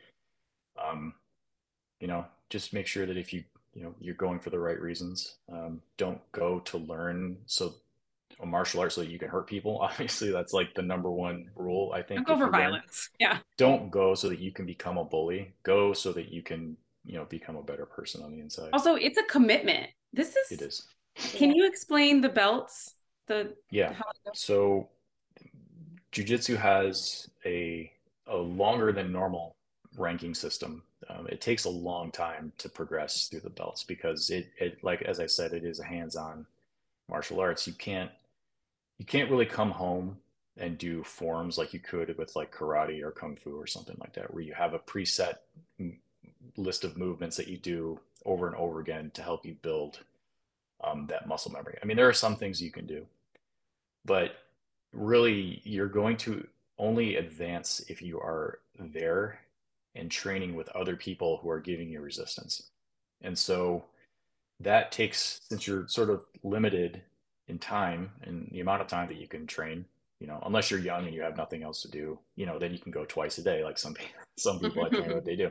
um, 0.84 1.14
you 2.00 2.08
know, 2.08 2.26
just 2.50 2.74
make 2.74 2.88
sure 2.88 3.06
that 3.06 3.18
if 3.18 3.34
you 3.34 3.44
you 3.74 3.84
know 3.84 3.94
you're 4.00 4.16
going 4.16 4.40
for 4.40 4.50
the 4.50 4.60
right 4.60 4.80
reasons, 4.80 5.36
um, 5.52 5.82
don't 5.98 6.20
go 6.32 6.60
to 6.60 6.78
learn 6.78 7.38
so 7.46 7.76
a 8.42 8.46
martial 8.46 8.80
art 8.80 8.94
so 8.94 9.02
that 9.02 9.10
you 9.10 9.20
can 9.20 9.30
hurt 9.30 9.48
people. 9.48 9.80
Obviously, 9.82 10.32
that's 10.32 10.54
like 10.54 10.74
the 10.74 10.82
number 10.82 11.12
one 11.12 11.50
rule. 11.56 11.92
I 11.94 12.02
think. 12.02 12.26
Don't 12.26 12.40
go 12.40 12.46
for 12.46 12.52
violence. 12.52 13.10
Learn. 13.20 13.32
Yeah. 13.32 13.38
Don't 13.58 13.92
go 13.92 14.16
so 14.16 14.30
that 14.30 14.40
you 14.40 14.52
can 14.52 14.66
become 14.66 14.98
a 14.98 15.04
bully. 15.04 15.54
Go 15.64 15.94
so 15.94 16.12
that 16.14 16.32
you 16.32 16.42
can, 16.42 16.78
you 17.06 17.14
know, 17.14 17.26
become 17.26 17.56
a 17.56 17.64
better 17.64 17.86
person 17.86 18.22
on 18.24 18.32
the 18.32 18.40
inside. 18.40 18.70
Also, 18.74 18.96
it's 18.96 19.18
a 19.18 19.24
commitment. 19.24 19.88
This 20.14 20.36
is. 20.36 20.52
It 20.52 20.62
is. 20.62 20.88
Can 21.16 21.52
you 21.52 21.68
explain 21.68 22.22
the 22.22 22.30
belts? 22.30 22.96
The 23.28 23.56
yeah. 23.72 23.96
So, 24.34 24.90
jujitsu 26.12 26.58
has 26.58 27.30
a 27.46 27.92
a 28.28 28.38
longer 28.38 28.92
than 28.92 29.12
normal 29.12 29.56
ranking 29.98 30.34
system. 30.34 30.84
Um, 31.10 31.28
it 31.28 31.42
takes 31.42 31.66
a 31.66 31.70
long 31.70 32.12
time 32.12 32.52
to 32.58 32.70
progress 32.70 33.28
through 33.28 33.40
the 33.42 33.50
belts 33.50 33.84
because 33.84 34.30
it, 34.30 34.52
it 34.60 34.84
like 34.84 35.02
as 35.04 35.20
I 35.20 35.26
said, 35.26 35.54
it 35.54 35.64
is 35.64 35.80
a 35.80 35.86
hands-on 35.86 36.46
martial 37.10 37.40
arts. 37.40 37.68
You 37.68 37.74
can't 37.74 38.12
you 38.98 39.06
can't 39.06 39.30
really 39.32 39.46
come 39.46 39.72
home 39.72 40.18
and 40.58 40.78
do 40.78 41.04
forms 41.04 41.58
like 41.58 41.74
you 41.74 41.80
could 41.80 42.16
with 42.18 42.36
like 42.36 42.54
karate 42.54 43.02
or 43.02 43.12
kung 43.12 43.36
fu 43.36 43.52
or 43.52 43.66
something 43.66 43.96
like 44.00 44.14
that 44.14 44.34
where 44.34 44.44
you 44.44 44.54
have 44.54 44.74
a 44.74 44.80
preset 44.80 45.36
list 46.58 46.84
of 46.84 46.98
movements 46.98 47.38
that 47.38 47.48
you 47.48 47.58
do 47.58 48.00
over 48.26 48.48
and 48.48 48.56
over 48.56 48.80
again 48.80 49.12
to 49.14 49.22
help 49.22 49.46
you 49.46 49.56
build 49.62 50.00
um, 50.84 51.08
that 51.08 51.28
muscle 51.28 51.52
memory. 51.52 51.78
I 51.82 51.86
mean 51.86 51.98
there 51.98 52.10
are 52.10 52.14
some 52.14 52.36
things 52.36 52.62
you 52.62 52.72
can 52.72 52.86
do 52.86 53.06
but 54.06 54.32
really 54.94 55.62
you're 55.64 55.88
going 55.88 56.18
to 56.18 56.48
only 56.78 57.18
advance 57.18 57.84
if 57.90 58.02
you 58.02 58.20
are 58.20 58.60
there 58.80 59.40
and 59.96 60.10
training 60.10 60.56
with 60.56 60.70
other 60.70 60.96
people 60.96 61.38
who 61.42 61.50
are 61.50 61.60
giving 61.60 61.90
you 61.90 62.02
resistance. 62.02 62.70
And 63.22 63.38
so 63.38 63.86
that 64.62 64.92
takes 64.92 65.42
since 65.50 65.68
you're 65.68 65.88
sort 65.88 66.10
of 66.10 66.26
limited 66.44 67.02
in 67.48 67.60
time 67.60 68.12
and 68.24 68.50
the 68.52 68.62
amount 68.62 68.82
of 68.82 68.88
time 68.88 69.08
that 69.08 69.18
you 69.18 69.28
can 69.28 69.48
train 69.48 69.86
you 70.20 70.28
know 70.28 70.42
unless 70.46 70.70
you're 70.70 70.80
young 70.80 71.06
and 71.06 71.16
you 71.16 71.22
have 71.22 71.38
nothing 71.38 71.64
else 71.64 71.82
to 71.82 71.90
do 71.90 72.20
you 72.36 72.46
know 72.46 72.60
then 72.60 72.72
you 72.72 72.78
can 72.78 72.92
go 72.92 73.06
twice 73.06 73.38
a 73.38 73.42
day 73.42 73.64
like 73.64 73.78
some 73.78 73.96
some 74.38 74.60
people 74.60 74.86
i 74.86 74.90
think 74.90 75.08
what 75.08 75.26
they 75.26 75.36
do 75.36 75.50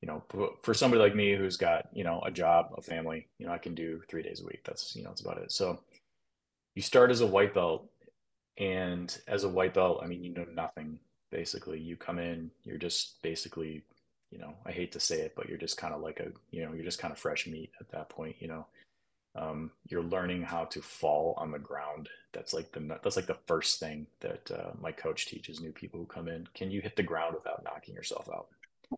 you 0.00 0.08
know 0.08 0.22
for 0.62 0.74
somebody 0.74 1.00
like 1.00 1.14
me 1.14 1.34
who's 1.34 1.56
got 1.56 1.88
you 1.92 2.04
know 2.04 2.20
a 2.24 2.30
job 2.30 2.72
a 2.76 2.82
family 2.82 3.26
you 3.38 3.46
know 3.46 3.52
i 3.52 3.58
can 3.58 3.74
do 3.74 4.00
three 4.08 4.22
days 4.22 4.40
a 4.40 4.44
week 4.44 4.60
that's 4.64 4.94
you 4.96 5.02
know 5.02 5.10
that's 5.10 5.20
about 5.20 5.38
it 5.38 5.52
so 5.52 5.80
you 6.74 6.82
start 6.82 7.10
as 7.10 7.20
a 7.20 7.26
white 7.26 7.54
belt 7.54 7.88
and 8.58 9.20
as 9.28 9.44
a 9.44 9.48
white 9.48 9.74
belt 9.74 10.00
i 10.02 10.06
mean 10.06 10.24
you 10.24 10.32
know 10.32 10.46
nothing 10.54 10.98
basically 11.30 11.78
you 11.78 11.96
come 11.96 12.18
in 12.18 12.50
you're 12.64 12.78
just 12.78 13.22
basically 13.22 13.84
you 14.30 14.38
know 14.38 14.54
i 14.66 14.72
hate 14.72 14.92
to 14.92 15.00
say 15.00 15.20
it 15.20 15.34
but 15.36 15.48
you're 15.48 15.58
just 15.58 15.76
kind 15.76 15.94
of 15.94 16.00
like 16.00 16.20
a 16.20 16.28
you 16.50 16.64
know 16.64 16.72
you're 16.72 16.84
just 16.84 16.98
kind 16.98 17.12
of 17.12 17.18
fresh 17.18 17.46
meat 17.46 17.70
at 17.80 17.90
that 17.90 18.08
point 18.08 18.36
you 18.40 18.48
know 18.48 18.66
um, 19.36 19.70
you're 19.88 20.02
learning 20.02 20.42
how 20.42 20.64
to 20.66 20.82
fall 20.82 21.34
on 21.36 21.50
the 21.52 21.58
ground. 21.58 22.08
That's 22.32 22.52
like 22.52 22.72
the 22.72 22.80
that's 23.02 23.16
like 23.16 23.26
the 23.26 23.38
first 23.46 23.78
thing 23.78 24.06
that 24.20 24.50
uh, 24.50 24.70
my 24.80 24.92
coach 24.92 25.26
teaches 25.26 25.60
new 25.60 25.72
people 25.72 26.00
who 26.00 26.06
come 26.06 26.28
in. 26.28 26.48
Can 26.54 26.70
you 26.70 26.80
hit 26.80 26.96
the 26.96 27.02
ground 27.02 27.34
without 27.34 27.62
knocking 27.64 27.94
yourself 27.94 28.28
out? 28.28 28.48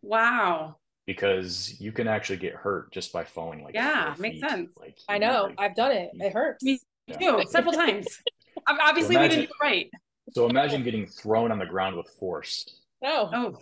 Wow. 0.00 0.76
Because 1.06 1.80
you 1.80 1.90
can 1.90 2.06
actually 2.06 2.36
get 2.36 2.54
hurt 2.54 2.92
just 2.92 3.12
by 3.12 3.24
falling 3.24 3.64
like 3.64 3.74
yeah, 3.74 4.14
makes 4.18 4.40
feet. 4.40 4.48
sense. 4.48 4.70
Like 4.78 4.98
I 5.08 5.18
know, 5.18 5.46
like, 5.48 5.54
I've 5.58 5.74
done 5.74 5.92
it. 5.92 6.10
It 6.14 6.32
hurts. 6.32 6.62
Me 6.62 6.78
yeah. 7.08 7.18
too, 7.18 7.42
several 7.48 7.72
times. 7.72 8.06
Obviously, 8.68 9.16
so 9.16 9.20
imagine, 9.20 9.22
we 9.22 9.28
didn't 9.28 9.48
do 9.48 9.54
it 9.60 9.64
right. 9.64 9.90
So 10.32 10.48
imagine 10.48 10.84
getting 10.84 11.06
thrown 11.06 11.50
on 11.50 11.58
the 11.58 11.66
ground 11.66 11.96
with 11.96 12.08
force. 12.08 12.66
Oh. 13.02 13.30
Oh 13.32 13.58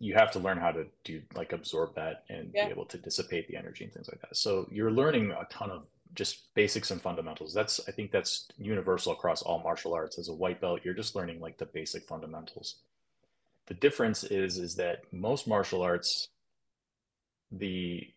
you 0.00 0.14
have 0.14 0.30
to 0.30 0.38
learn 0.38 0.58
how 0.58 0.70
to 0.70 0.86
do 1.04 1.20
like 1.34 1.52
absorb 1.52 1.94
that 1.96 2.24
and 2.28 2.50
yeah. 2.54 2.66
be 2.66 2.70
able 2.70 2.84
to 2.86 2.98
dissipate 2.98 3.48
the 3.48 3.56
energy 3.56 3.84
and 3.84 3.92
things 3.92 4.08
like 4.08 4.20
that. 4.20 4.36
So 4.36 4.68
you're 4.70 4.90
learning 4.90 5.32
a 5.32 5.46
ton 5.50 5.70
of 5.70 5.86
just 6.14 6.54
basics 6.54 6.90
and 6.90 7.02
fundamentals. 7.02 7.52
That's 7.52 7.80
I 7.88 7.92
think 7.92 8.12
that's 8.12 8.48
universal 8.56 9.12
across 9.12 9.42
all 9.42 9.60
martial 9.62 9.94
arts. 9.94 10.18
As 10.18 10.28
a 10.28 10.34
white 10.34 10.60
belt, 10.60 10.80
you're 10.84 10.94
just 10.94 11.16
learning 11.16 11.40
like 11.40 11.58
the 11.58 11.66
basic 11.66 12.04
fundamentals. 12.04 12.76
The 13.66 13.74
difference 13.74 14.24
is 14.24 14.58
is 14.58 14.76
that 14.76 15.02
most 15.12 15.48
martial 15.48 15.82
arts 15.82 16.28
the 17.50 18.08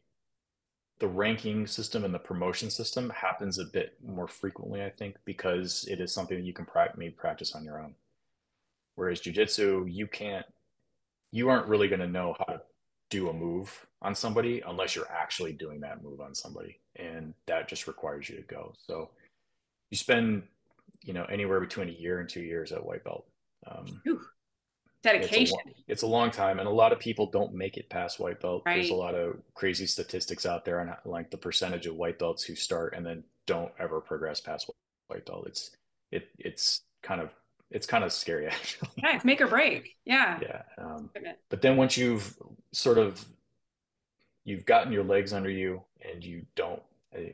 the 0.99 1.07
ranking 1.07 1.65
system 1.65 2.05
and 2.05 2.13
the 2.13 2.19
promotion 2.19 2.69
system 2.69 3.09
happens 3.09 3.57
a 3.57 3.65
bit 3.65 3.97
more 4.05 4.27
frequently, 4.27 4.83
I 4.83 4.91
think, 4.91 5.15
because 5.25 5.83
it 5.89 5.99
is 5.99 6.13
something 6.13 6.37
that 6.37 6.45
you 6.45 6.53
can 6.53 6.65
pra- 6.65 6.93
maybe 6.95 7.09
practice 7.09 7.55
on 7.55 7.65
your 7.65 7.81
own. 7.81 7.95
Whereas 8.95 9.19
jujitsu, 9.19 9.91
you 9.91 10.05
can't 10.05 10.45
you 11.31 11.49
aren't 11.49 11.67
really 11.67 11.87
going 11.87 12.01
to 12.01 12.07
know 12.07 12.35
how 12.37 12.53
to 12.53 12.61
do 13.09 13.29
a 13.29 13.33
move 13.33 13.87
on 14.01 14.13
somebody 14.13 14.61
unless 14.67 14.95
you're 14.95 15.11
actually 15.11 15.53
doing 15.53 15.79
that 15.81 16.03
move 16.03 16.21
on 16.21 16.35
somebody 16.35 16.79
and 16.97 17.33
that 17.45 17.67
just 17.67 17.87
requires 17.87 18.29
you 18.29 18.35
to 18.35 18.41
go. 18.43 18.73
So 18.85 19.09
you 19.89 19.97
spend 19.97 20.43
you 21.03 21.13
know 21.13 21.25
anywhere 21.25 21.59
between 21.59 21.89
a 21.89 21.93
year 21.93 22.19
and 22.19 22.29
two 22.29 22.41
years 22.41 22.71
at 22.71 22.85
white 22.85 23.03
belt. 23.03 23.25
Um, 23.67 24.01
dedication 25.03 25.57
it's 25.65 25.79
a, 25.79 25.83
it's 25.87 26.01
a, 26.03 26.07
long 26.07 26.29
time 26.29 26.59
and 26.59 26.67
a 26.67 26.71
lot 26.71 26.91
of 26.91 26.99
people 26.99 27.25
don't 27.25 27.53
make 27.53 27.75
it 27.77 27.89
past 27.89 28.19
white 28.19 28.39
belt 28.39 28.61
right. 28.65 28.75
there's 28.75 28.91
a 28.91 28.95
lot 28.95 29.15
of 29.15 29.35
crazy 29.55 29.87
statistics 29.87 30.45
out 30.45 30.63
there 30.63 30.79
on 30.79 30.95
like 31.05 31.31
the 31.31 31.37
percentage 31.37 31.87
of 31.87 31.95
white 31.95 32.19
belts 32.19 32.43
who 32.43 32.53
start 32.53 32.93
and 32.95 33.05
then 33.05 33.23
don't 33.47 33.71
ever 33.79 33.99
progress 33.99 34.39
past 34.39 34.69
white 35.07 35.25
belt 35.25 35.45
it's 35.47 35.71
it 36.11 36.29
it's 36.37 36.81
kind 37.01 37.19
of 37.19 37.31
it's 37.71 37.87
kind 37.87 38.03
of 38.03 38.11
scary 38.11 38.47
actually. 38.47 38.89
Yeah, 38.97 39.15
it's 39.15 39.25
make 39.25 39.41
or 39.41 39.47
break. 39.47 39.95
Yeah. 40.05 40.39
Yeah. 40.41 40.61
Um, 40.77 41.09
but 41.49 41.61
then 41.61 41.77
once 41.77 41.97
you've 41.97 42.37
sort 42.71 42.97
of 42.97 43.25
you've 44.43 44.65
gotten 44.65 44.91
your 44.91 45.03
legs 45.03 45.33
under 45.33 45.49
you 45.49 45.81
and 46.11 46.23
you 46.23 46.45
don't, 46.55 46.81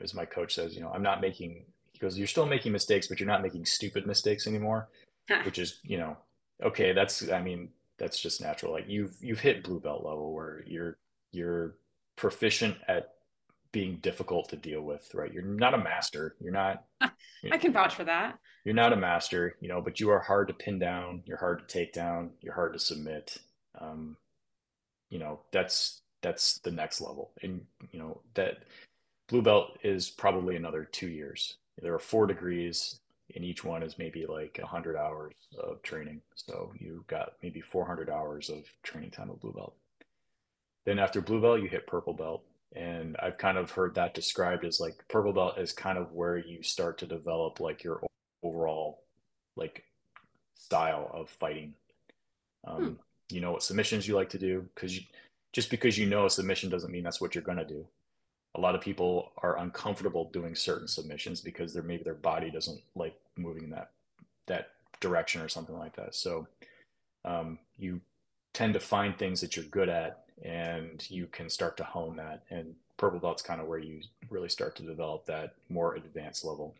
as 0.02 0.14
my 0.14 0.26
coach 0.26 0.54
says, 0.56 0.76
you 0.76 0.82
know, 0.82 0.92
I'm 0.94 1.04
not 1.04 1.22
making. 1.22 1.66
He 1.92 2.00
goes, 2.00 2.18
you're 2.18 2.28
still 2.28 2.46
making 2.46 2.72
mistakes, 2.72 3.08
but 3.08 3.20
you're 3.20 3.28
not 3.28 3.42
making 3.42 3.66
stupid 3.66 4.06
mistakes 4.06 4.46
anymore, 4.46 4.88
which 5.44 5.58
is 5.58 5.80
you 5.84 5.98
know, 5.98 6.16
okay. 6.64 6.94
That's 6.94 7.30
I 7.30 7.42
mean 7.42 7.70
that's 7.98 8.20
just 8.20 8.42
natural. 8.42 8.72
Like 8.72 8.86
you've 8.88 9.16
you've 9.22 9.40
hit 9.40 9.64
blue 9.64 9.80
belt 9.80 10.04
level 10.06 10.34
where 10.34 10.64
you're 10.66 10.98
you're 11.32 11.76
proficient 12.16 12.78
at 12.88 13.10
being 13.72 13.98
difficult 13.98 14.50
to 14.50 14.56
deal 14.56 14.82
with, 14.82 15.10
right? 15.14 15.32
You're 15.32 15.44
not 15.44 15.74
a 15.74 15.78
master. 15.78 16.36
You're 16.40 16.54
not. 16.54 16.84
I 17.02 17.58
can 17.58 17.74
vouch 17.74 17.96
for 17.96 18.04
that. 18.06 18.40
You're 18.66 18.76
not 18.76 18.94
a 18.94 18.98
master, 18.98 19.56
you 19.62 19.70
know, 19.70 19.82
but 19.82 20.00
you 20.00 20.10
are 20.10 20.20
hard 20.20 20.48
to 20.50 20.54
pin 20.54 20.80
down. 20.80 21.24
You're 21.26 21.38
hard 21.38 21.60
to 21.60 21.74
take 21.74 21.94
down. 21.94 22.32
You're 22.42 22.56
hard 22.56 22.74
to 22.74 22.80
submit. 22.80 23.38
Um, 23.80 24.18
you 25.10 25.20
know, 25.20 25.42
that's 25.52 26.02
that's 26.22 26.60
the 26.60 26.72
next 26.72 27.00
level, 27.00 27.32
and 27.42 27.62
you 27.92 28.00
know 28.00 28.22
that 28.34 28.64
blue 29.30 29.42
belt 29.42 29.78
is 29.84 30.10
probably 30.10 30.56
another 30.56 30.84
two 30.84 31.08
years. 31.08 31.58
There 31.82 31.94
are 31.94 32.00
four 32.00 32.26
degrees, 32.26 33.00
and 33.36 33.44
each 33.44 33.64
one 33.64 33.84
is 33.84 33.98
maybe 33.98 34.26
like 34.26 34.60
hundred 34.62 34.96
hours 34.96 35.34
of 35.60 35.82
training. 35.82 36.22
So 36.36 36.74
you 36.80 37.04
got 37.08 37.34
maybe 37.44 37.62
400 37.62 38.10
hours 38.10 38.50
of 38.50 38.64
training 38.84 39.12
time 39.12 39.30
of 39.30 39.40
blue 39.40 39.54
belt. 39.54 39.76
Then 40.86 41.00
after 41.00 41.22
blue 41.22 41.42
belt, 41.42 41.62
you 41.62 41.68
hit 41.68 41.88
purple 41.88 42.14
belt, 42.14 42.44
and 42.76 43.16
i've 43.22 43.38
kind 43.38 43.58
of 43.58 43.72
heard 43.72 43.96
that 43.96 44.14
described 44.14 44.66
as 44.66 44.80
like 44.80 44.96
purple 45.08 45.34
belt 45.34 45.58
is 45.58 45.72
kind 45.72 45.98
of 45.98 46.12
where 46.12 46.38
you 46.38 46.62
start 46.62 46.98
to 46.98 47.06
develop 47.06 47.60
like 47.60 47.84
your 47.84 48.02
overall 48.44 49.04
like 49.56 49.84
style 50.56 51.10
of 51.14 51.30
fighting 51.30 51.74
um, 52.68 52.84
hmm. 52.84 52.94
you 53.36 53.40
know 53.40 53.54
what 53.54 53.64
submissions 53.64 54.08
you 54.08 54.16
like 54.16 54.30
to 54.30 54.38
do 54.38 54.66
because 54.76 55.00
just 55.54 55.70
because 55.70 55.98
you 55.98 56.06
know 56.06 56.26
a 56.26 56.30
submission 56.30 56.70
doesn't 56.70 56.92
mean 56.92 57.04
that's 57.04 57.22
what 57.22 57.34
you're 57.34 57.44
going 57.44 57.58
to 57.58 57.66
do 57.66 57.86
a 58.58 58.60
lot 58.60 58.76
of 58.76 58.82
people 58.82 59.32
are 59.38 59.60
uncomfortable 59.60 60.30
doing 60.34 60.56
certain 60.56 60.88
submissions 60.88 61.42
because 61.42 61.74
they're 61.74 61.84
maybe 61.84 62.04
their 62.04 62.14
body 62.14 62.50
doesn't 62.50 62.82
like 62.96 63.16
moving 63.38 63.64
in 63.66 63.70
that 63.70 63.92
that 64.48 64.72
direction 65.00 65.42
or 65.42 65.48
something 65.48 65.78
like 65.78 65.96
that 65.96 66.16
so 66.16 66.48
um, 67.24 67.60
you 67.78 68.02
tend 68.54 68.74
to 68.74 68.80
find 68.80 69.18
things 69.18 69.42
that 69.42 69.56
you're 69.56 69.66
good 69.66 69.90
at 69.90 70.24
and 70.44 71.10
you 71.10 71.28
can 71.28 71.50
start 71.50 71.78
to 71.78 71.84
hone 71.84 72.16
that. 72.18 72.44
And 72.50 72.76
purple 72.98 73.20
belt's 73.20 73.42
kind 73.42 73.62
of 73.62 73.68
where 73.68 73.80
you 73.80 74.02
really 74.30 74.50
start 74.50 74.76
to 74.78 74.84
develop 74.84 75.26
that 75.26 75.54
more 75.70 75.96
advanced 75.96 76.46
level. 76.46 76.76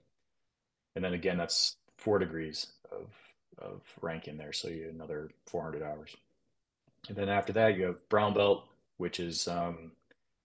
And 0.96 1.04
then 1.04 1.14
again, 1.14 1.38
that's 1.38 1.76
four 1.98 2.20
degrees 2.20 2.68
of 2.92 3.08
of 3.60 3.82
rank 4.02 4.28
in 4.28 4.38
there, 4.38 4.54
so 4.54 4.68
you 4.68 4.88
another 4.88 5.32
400 5.48 5.82
hours. 5.82 6.16
And 7.10 7.18
then 7.18 7.28
after 7.28 7.52
that, 7.54 7.76
you 7.76 7.86
have 7.86 8.08
brown 8.08 8.36
belt, 8.36 8.66
which 8.98 9.20
is 9.20 9.48
um, 9.48 9.92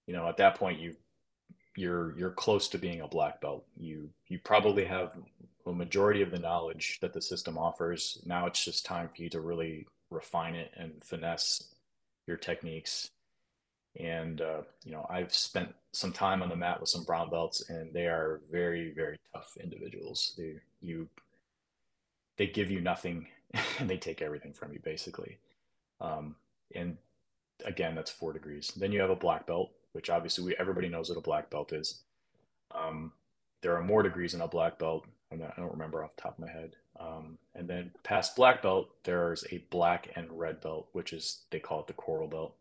you 0.06 0.14
know 0.14 0.26
at 0.28 0.38
that 0.38 0.56
point 0.56 0.80
you 0.80 0.96
you're 1.76 2.16
you're 2.18 2.30
close 2.30 2.68
to 2.68 2.78
being 2.78 3.00
a 3.00 3.08
black 3.08 3.40
belt. 3.40 3.64
You 3.76 4.10
you 4.28 4.38
probably 4.38 4.84
have 4.84 5.12
a 5.66 5.72
majority 5.72 6.22
of 6.22 6.30
the 6.30 6.38
knowledge 6.38 6.98
that 7.00 7.12
the 7.12 7.22
system 7.22 7.56
offers. 7.56 8.20
Now 8.26 8.46
it's 8.46 8.64
just 8.64 8.84
time 8.84 9.08
for 9.14 9.22
you 9.22 9.30
to 9.30 9.40
really 9.40 9.86
refine 10.10 10.54
it 10.54 10.72
and 10.76 11.02
finesse 11.02 11.64
your 12.26 12.36
techniques. 12.36 13.10
And 13.98 14.40
uh, 14.40 14.62
you 14.84 14.92
know, 14.92 15.06
I've 15.10 15.34
spent 15.34 15.74
some 15.92 16.12
time 16.12 16.42
on 16.42 16.48
the 16.48 16.56
mat 16.56 16.80
with 16.80 16.88
some 16.88 17.04
brown 17.04 17.30
belts, 17.30 17.68
and 17.68 17.92
they 17.92 18.06
are 18.06 18.40
very, 18.50 18.90
very 18.90 19.18
tough 19.34 19.56
individuals. 19.62 20.34
They 20.36 20.56
you 20.80 21.08
they 22.36 22.46
give 22.46 22.70
you 22.70 22.80
nothing, 22.80 23.28
and 23.78 23.88
they 23.88 23.98
take 23.98 24.22
everything 24.22 24.52
from 24.52 24.72
you 24.72 24.80
basically. 24.82 25.38
Um, 26.00 26.36
and 26.74 26.96
again, 27.64 27.94
that's 27.94 28.10
four 28.10 28.32
degrees. 28.32 28.72
Then 28.76 28.92
you 28.92 29.00
have 29.00 29.10
a 29.10 29.16
black 29.16 29.46
belt, 29.46 29.70
which 29.92 30.10
obviously 30.10 30.44
we 30.44 30.56
everybody 30.56 30.88
knows 30.88 31.08
what 31.08 31.18
a 31.18 31.22
black 31.22 31.50
belt 31.50 31.72
is. 31.72 32.02
Um, 32.74 33.12
there 33.62 33.76
are 33.76 33.82
more 33.82 34.02
degrees 34.02 34.34
in 34.34 34.40
a 34.40 34.48
black 34.48 34.78
belt. 34.78 35.06
I 35.32 35.36
don't 35.36 35.72
remember 35.72 36.04
off 36.04 36.14
the 36.16 36.22
top 36.22 36.38
of 36.38 36.44
my 36.44 36.50
head. 36.50 36.76
Um, 37.00 37.38
and 37.54 37.66
then 37.68 37.90
past 38.02 38.36
black 38.36 38.62
belt, 38.62 38.90
there's 39.04 39.44
a 39.50 39.64
black 39.70 40.10
and 40.14 40.30
red 40.30 40.60
belt, 40.60 40.88
which 40.92 41.12
is 41.12 41.44
they 41.50 41.58
call 41.58 41.80
it 41.80 41.86
the 41.86 41.94
coral 41.94 42.28
belt. 42.28 42.54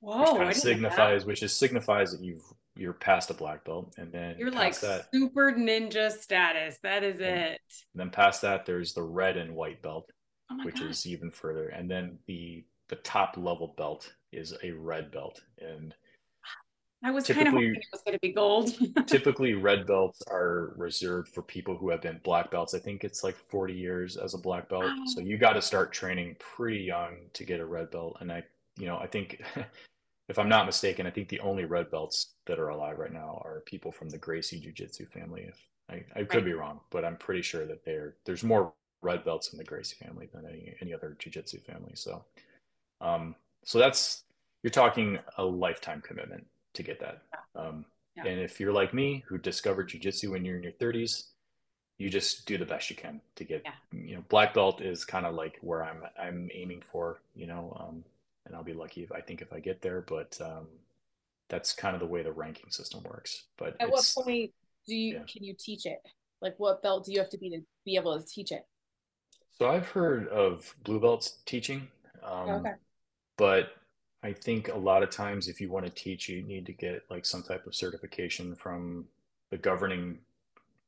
Whoa! 0.00 0.20
Which 0.20 0.30
kind 0.30 0.50
of 0.50 0.56
signifies, 0.56 1.24
which 1.24 1.42
is 1.42 1.52
signifies 1.52 2.12
that 2.12 2.22
you've 2.22 2.44
you're 2.76 2.92
past 2.92 3.30
a 3.30 3.34
black 3.34 3.64
belt, 3.64 3.94
and 3.96 4.12
then 4.12 4.36
you're 4.38 4.50
like 4.50 4.78
that, 4.80 5.08
super 5.14 5.52
ninja 5.52 6.10
status. 6.10 6.78
That 6.82 7.02
is 7.02 7.14
and, 7.14 7.22
it. 7.22 7.60
And 7.94 8.00
then 8.00 8.10
past 8.10 8.42
that, 8.42 8.66
there's 8.66 8.92
the 8.92 9.02
red 9.02 9.36
and 9.36 9.54
white 9.54 9.80
belt, 9.80 10.10
oh 10.50 10.64
which 10.64 10.80
God. 10.80 10.90
is 10.90 11.06
even 11.06 11.30
further. 11.30 11.68
And 11.68 11.90
then 11.90 12.18
the 12.26 12.64
the 12.88 12.96
top 12.96 13.36
level 13.36 13.74
belt 13.76 14.12
is 14.32 14.54
a 14.62 14.72
red 14.72 15.10
belt, 15.10 15.40
and 15.58 15.94
I 17.04 17.10
was 17.10 17.26
kind 17.26 17.46
of 17.46 17.52
hoping 17.52 17.74
it 17.74 17.84
was 17.92 18.00
going 18.00 18.14
to 18.14 18.20
be 18.20 18.32
gold. 18.32 18.72
typically, 19.06 19.52
red 19.52 19.86
belts 19.86 20.22
are 20.26 20.72
reserved 20.78 21.28
for 21.28 21.42
people 21.42 21.76
who 21.76 21.90
have 21.90 22.00
been 22.00 22.18
black 22.24 22.50
belts. 22.50 22.72
I 22.72 22.78
think 22.78 23.04
it's 23.04 23.22
like 23.22 23.36
40 23.36 23.74
years 23.74 24.16
as 24.16 24.32
a 24.32 24.38
black 24.38 24.70
belt. 24.70 24.84
Wow. 24.84 25.04
So 25.06 25.20
you 25.20 25.36
got 25.36 25.52
to 25.52 25.62
start 25.62 25.92
training 25.92 26.36
pretty 26.38 26.78
young 26.78 27.16
to 27.34 27.44
get 27.44 27.60
a 27.60 27.66
red 27.66 27.90
belt. 27.90 28.16
And 28.20 28.32
I, 28.32 28.42
you 28.78 28.86
know, 28.86 28.96
I 28.96 29.06
think, 29.06 29.42
if 30.30 30.38
I'm 30.38 30.48
not 30.48 30.64
mistaken, 30.64 31.06
I 31.06 31.10
think 31.10 31.28
the 31.28 31.40
only 31.40 31.66
red 31.66 31.90
belts 31.90 32.36
that 32.46 32.58
are 32.58 32.70
alive 32.70 32.98
right 32.98 33.12
now 33.12 33.42
are 33.44 33.62
people 33.66 33.92
from 33.92 34.08
the 34.08 34.16
Gracie 34.16 34.58
Jiu 34.58 34.72
Jitsu 34.72 35.04
family. 35.04 35.42
If 35.42 35.60
I, 35.90 36.04
I 36.18 36.24
could 36.24 36.36
right. 36.36 36.44
be 36.46 36.52
wrong, 36.54 36.80
but 36.90 37.04
I'm 37.04 37.18
pretty 37.18 37.42
sure 37.42 37.66
that 37.66 37.84
they're 37.84 38.14
there's 38.24 38.42
more 38.42 38.72
red 39.02 39.26
belts 39.26 39.52
in 39.52 39.58
the 39.58 39.64
Gracie 39.64 40.02
family 40.02 40.30
than 40.32 40.46
any 40.46 40.74
any 40.80 40.94
other 40.94 41.16
Jiu 41.18 41.30
Jitsu 41.30 41.60
family. 41.60 41.92
So, 41.96 42.24
um, 43.02 43.34
so 43.62 43.78
that's 43.78 44.24
you're 44.62 44.70
talking 44.70 45.18
a 45.36 45.44
lifetime 45.44 46.00
commitment 46.00 46.46
to 46.74 46.82
get 46.82 47.00
that. 47.00 47.22
Um, 47.56 47.84
yeah. 48.16 48.26
And 48.26 48.40
if 48.40 48.60
you're 48.60 48.72
like 48.72 48.94
me, 48.94 49.24
who 49.26 49.38
discovered 49.38 49.88
jujitsu 49.88 50.30
when 50.30 50.44
you're 50.44 50.56
in 50.56 50.62
your 50.62 50.72
30s, 50.72 51.24
you 51.98 52.10
just 52.10 52.46
do 52.46 52.58
the 52.58 52.64
best 52.64 52.90
you 52.90 52.96
can 52.96 53.20
to 53.36 53.44
get. 53.44 53.62
Yeah. 53.64 53.72
You 53.92 54.16
know, 54.16 54.24
black 54.28 54.54
belt 54.54 54.80
is 54.80 55.04
kind 55.04 55.26
of 55.26 55.34
like 55.34 55.58
where 55.60 55.84
I'm 55.84 56.02
I'm 56.20 56.50
aiming 56.52 56.82
for. 56.82 57.20
You 57.34 57.46
know, 57.46 57.76
um, 57.80 58.04
and 58.46 58.54
I'll 58.54 58.64
be 58.64 58.72
lucky 58.72 59.02
if 59.02 59.12
I 59.12 59.20
think 59.20 59.42
if 59.42 59.52
I 59.52 59.60
get 59.60 59.80
there, 59.80 60.02
but 60.02 60.38
um, 60.40 60.66
that's 61.48 61.72
kind 61.72 61.94
of 61.94 62.00
the 62.00 62.06
way 62.06 62.22
the 62.22 62.32
ranking 62.32 62.70
system 62.70 63.02
works. 63.04 63.44
But 63.56 63.76
at 63.80 63.90
what 63.90 64.12
point 64.16 64.50
do 64.86 64.94
you 64.94 65.14
yeah. 65.14 65.22
can 65.32 65.44
you 65.44 65.54
teach 65.58 65.86
it? 65.86 66.00
Like, 66.42 66.54
what 66.58 66.82
belt 66.82 67.06
do 67.06 67.12
you 67.12 67.18
have 67.20 67.30
to 67.30 67.38
be 67.38 67.50
to 67.50 67.60
be 67.84 67.96
able 67.96 68.20
to 68.20 68.26
teach 68.26 68.52
it? 68.52 68.66
So 69.58 69.68
I've 69.68 69.88
heard 69.88 70.28
of 70.28 70.74
blue 70.82 71.00
belts 71.00 71.38
teaching, 71.46 71.88
um, 72.24 72.50
okay. 72.50 72.72
but 73.38 73.70
I 74.24 74.32
think 74.32 74.68
a 74.68 74.76
lot 74.76 75.02
of 75.02 75.10
times 75.10 75.48
if 75.48 75.60
you 75.60 75.68
want 75.68 75.84
to 75.84 75.92
teach, 75.92 76.30
you 76.30 76.42
need 76.42 76.64
to 76.66 76.72
get 76.72 77.04
like 77.10 77.26
some 77.26 77.42
type 77.42 77.66
of 77.66 77.74
certification 77.74 78.56
from 78.56 79.04
the 79.50 79.58
governing 79.58 80.18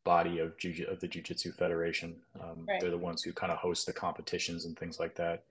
body 0.05 0.39
of 0.39 0.57
Jiu- 0.57 0.87
of 0.89 1.01
the 1.01 1.07
Jiu 1.07 1.21
Jitsu 1.21 1.53
Federation. 1.53 2.17
Um, 2.41 2.65
right. 2.67 2.81
They're 2.81 2.91
the 2.91 2.97
ones 2.97 3.23
who 3.23 3.35
kind 3.35 3.53
of 3.53 3.59
host 3.59 3.85
the 3.85 3.93
competitions 3.93 4.65
and 4.65 4.79
things 4.79 4.99
like 4.99 5.17
that. 5.17 5.45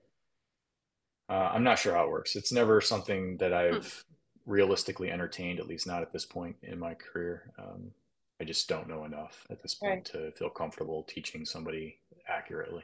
Uh, 1.28 1.50
I'm 1.52 1.62
not 1.62 1.78
sure 1.78 1.94
how 1.94 2.04
it 2.04 2.10
works. 2.10 2.34
It's 2.34 2.52
never 2.52 2.80
something 2.80 3.36
that 3.36 3.52
hmm. 3.52 3.76
I've 3.76 4.04
hmm. 4.44 4.50
realistically 4.50 5.12
entertained, 5.12 5.60
at 5.60 5.68
least 5.68 5.86
not 5.86 6.02
at 6.02 6.12
this 6.12 6.26
point 6.26 6.56
in 6.64 6.80
my 6.80 6.94
career. 6.94 7.52
Um, 7.56 7.92
I 8.40 8.44
just 8.44 8.68
don't 8.68 8.88
know 8.88 9.04
enough 9.04 9.46
at 9.48 9.62
this 9.62 9.76
point 9.76 10.10
right. 10.12 10.30
to 10.30 10.32
feel 10.32 10.50
comfortable 10.50 11.04
teaching 11.04 11.46
somebody 11.46 11.98
accurately. 12.28 12.82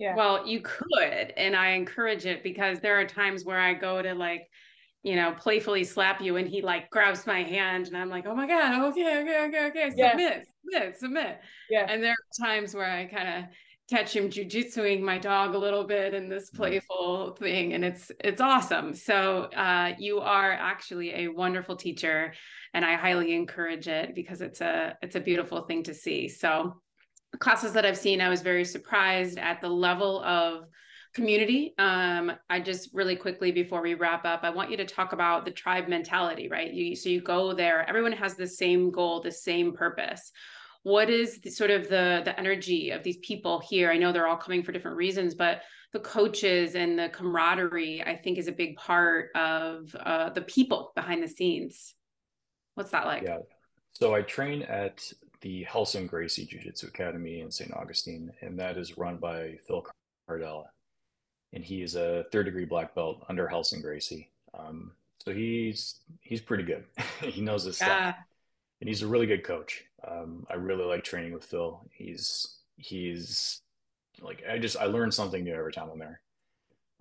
Yeah. 0.00 0.16
Well, 0.16 0.46
you 0.46 0.62
could, 0.62 1.34
and 1.36 1.54
I 1.54 1.72
encourage 1.72 2.24
it 2.24 2.42
because 2.42 2.80
there 2.80 2.98
are 2.98 3.04
times 3.04 3.44
where 3.44 3.60
I 3.60 3.74
go 3.74 4.00
to 4.00 4.14
like, 4.14 4.48
you 5.02 5.14
know, 5.14 5.32
playfully 5.32 5.84
slap 5.84 6.22
you 6.22 6.36
and 6.36 6.48
he 6.48 6.62
like 6.62 6.88
grabs 6.88 7.26
my 7.26 7.42
hand 7.42 7.86
and 7.86 7.96
I'm 7.96 8.08
like, 8.08 8.24
oh 8.26 8.34
my 8.34 8.46
God, 8.46 8.82
okay, 8.92 9.20
okay, 9.20 9.44
okay, 9.48 9.66
okay, 9.66 9.90
submit, 9.90 9.96
yeah. 10.18 10.80
submit, 10.80 10.98
submit. 10.98 11.40
Yeah. 11.68 11.86
And 11.86 12.02
there 12.02 12.12
are 12.12 12.46
times 12.46 12.74
where 12.74 12.90
I 12.90 13.04
kind 13.04 13.28
of 13.28 13.50
catch 13.90 14.16
him 14.16 14.30
jujitsuing 14.30 15.02
my 15.02 15.18
dog 15.18 15.54
a 15.54 15.58
little 15.58 15.84
bit 15.84 16.14
in 16.14 16.30
this 16.30 16.48
mm-hmm. 16.48 16.56
playful 16.56 17.36
thing 17.38 17.72
and 17.72 17.84
it's 17.84 18.12
it's 18.20 18.40
awesome 18.40 18.94
so 18.94 19.44
uh, 19.56 19.92
you 19.98 20.20
are 20.20 20.52
actually 20.52 21.12
a 21.12 21.28
wonderful 21.28 21.74
teacher 21.74 22.32
and 22.72 22.84
i 22.84 22.94
highly 22.94 23.34
encourage 23.34 23.88
it 23.88 24.14
because 24.14 24.42
it's 24.42 24.60
a 24.60 24.96
it's 25.02 25.16
a 25.16 25.20
beautiful 25.20 25.62
thing 25.62 25.82
to 25.82 25.92
see 25.92 26.28
so 26.28 26.80
classes 27.38 27.72
that 27.72 27.86
I've 27.86 27.96
seen, 27.96 28.20
I 28.20 28.28
was 28.28 28.42
very 28.42 28.64
surprised 28.64 29.38
at 29.38 29.60
the 29.60 29.68
level 29.68 30.22
of 30.24 30.66
community. 31.14 31.74
Um, 31.78 32.32
I 32.48 32.60
just 32.60 32.90
really 32.92 33.16
quickly 33.16 33.52
before 33.52 33.82
we 33.82 33.94
wrap 33.94 34.24
up, 34.24 34.40
I 34.42 34.50
want 34.50 34.70
you 34.70 34.76
to 34.76 34.84
talk 34.84 35.12
about 35.12 35.44
the 35.44 35.50
tribe 35.50 35.88
mentality, 35.88 36.48
right? 36.48 36.72
You 36.72 36.94
so 36.94 37.08
you 37.08 37.20
go 37.20 37.52
there, 37.52 37.88
everyone 37.88 38.12
has 38.12 38.34
the 38.34 38.46
same 38.46 38.90
goal, 38.90 39.20
the 39.20 39.32
same 39.32 39.72
purpose. 39.74 40.32
What 40.82 41.10
is 41.10 41.40
the, 41.40 41.50
sort 41.50 41.70
of 41.70 41.88
the 41.88 42.22
the 42.24 42.38
energy 42.38 42.90
of 42.90 43.02
these 43.02 43.18
people 43.18 43.60
here? 43.60 43.90
I 43.90 43.98
know 43.98 44.12
they're 44.12 44.28
all 44.28 44.36
coming 44.36 44.62
for 44.62 44.72
different 44.72 44.96
reasons, 44.96 45.34
but 45.34 45.62
the 45.92 46.00
coaches 46.00 46.76
and 46.76 46.96
the 46.96 47.08
camaraderie, 47.08 48.02
I 48.02 48.16
think, 48.16 48.38
is 48.38 48.46
a 48.46 48.52
big 48.52 48.76
part 48.76 49.30
of 49.34 49.94
uh, 49.98 50.30
the 50.30 50.42
people 50.42 50.92
behind 50.94 51.22
the 51.22 51.28
scenes. 51.28 51.94
What's 52.74 52.92
that 52.92 53.06
like? 53.06 53.24
Yeah. 53.24 53.38
So 53.92 54.14
I 54.14 54.22
train 54.22 54.62
at 54.62 55.12
the 55.40 55.64
Relson 55.66 56.06
Gracie 56.06 56.44
Jiu 56.44 56.60
Jitsu 56.60 56.88
Academy 56.88 57.40
in 57.40 57.50
St. 57.50 57.72
Augustine, 57.74 58.32
and 58.40 58.58
that 58.58 58.76
is 58.76 58.98
run 58.98 59.16
by 59.16 59.58
Phil 59.66 59.86
Cardella. 60.28 60.66
And 61.52 61.64
he 61.64 61.82
is 61.82 61.96
a 61.96 62.26
third 62.30 62.44
degree 62.44 62.64
black 62.64 62.94
belt 62.94 63.24
under 63.28 63.48
Relson 63.48 63.82
Gracie. 63.82 64.30
Um, 64.54 64.92
so 65.24 65.32
he's 65.32 66.00
he's 66.20 66.40
pretty 66.40 66.64
good. 66.64 66.84
he 67.20 67.40
knows 67.40 67.64
his 67.64 67.76
stuff, 67.76 68.16
and 68.80 68.88
he's 68.88 69.02
a 69.02 69.08
really 69.08 69.26
good 69.26 69.44
coach. 69.44 69.84
Um, 70.06 70.46
I 70.50 70.54
really 70.54 70.84
like 70.84 71.04
training 71.04 71.32
with 71.32 71.44
Phil. 71.44 71.80
He's 71.92 72.58
he's 72.76 73.60
like 74.20 74.42
I 74.48 74.58
just 74.58 74.76
I 74.76 74.84
learn 74.84 75.10
something 75.10 75.44
new 75.44 75.54
every 75.54 75.72
time 75.72 75.88
I'm 75.92 75.98
there. 75.98 76.20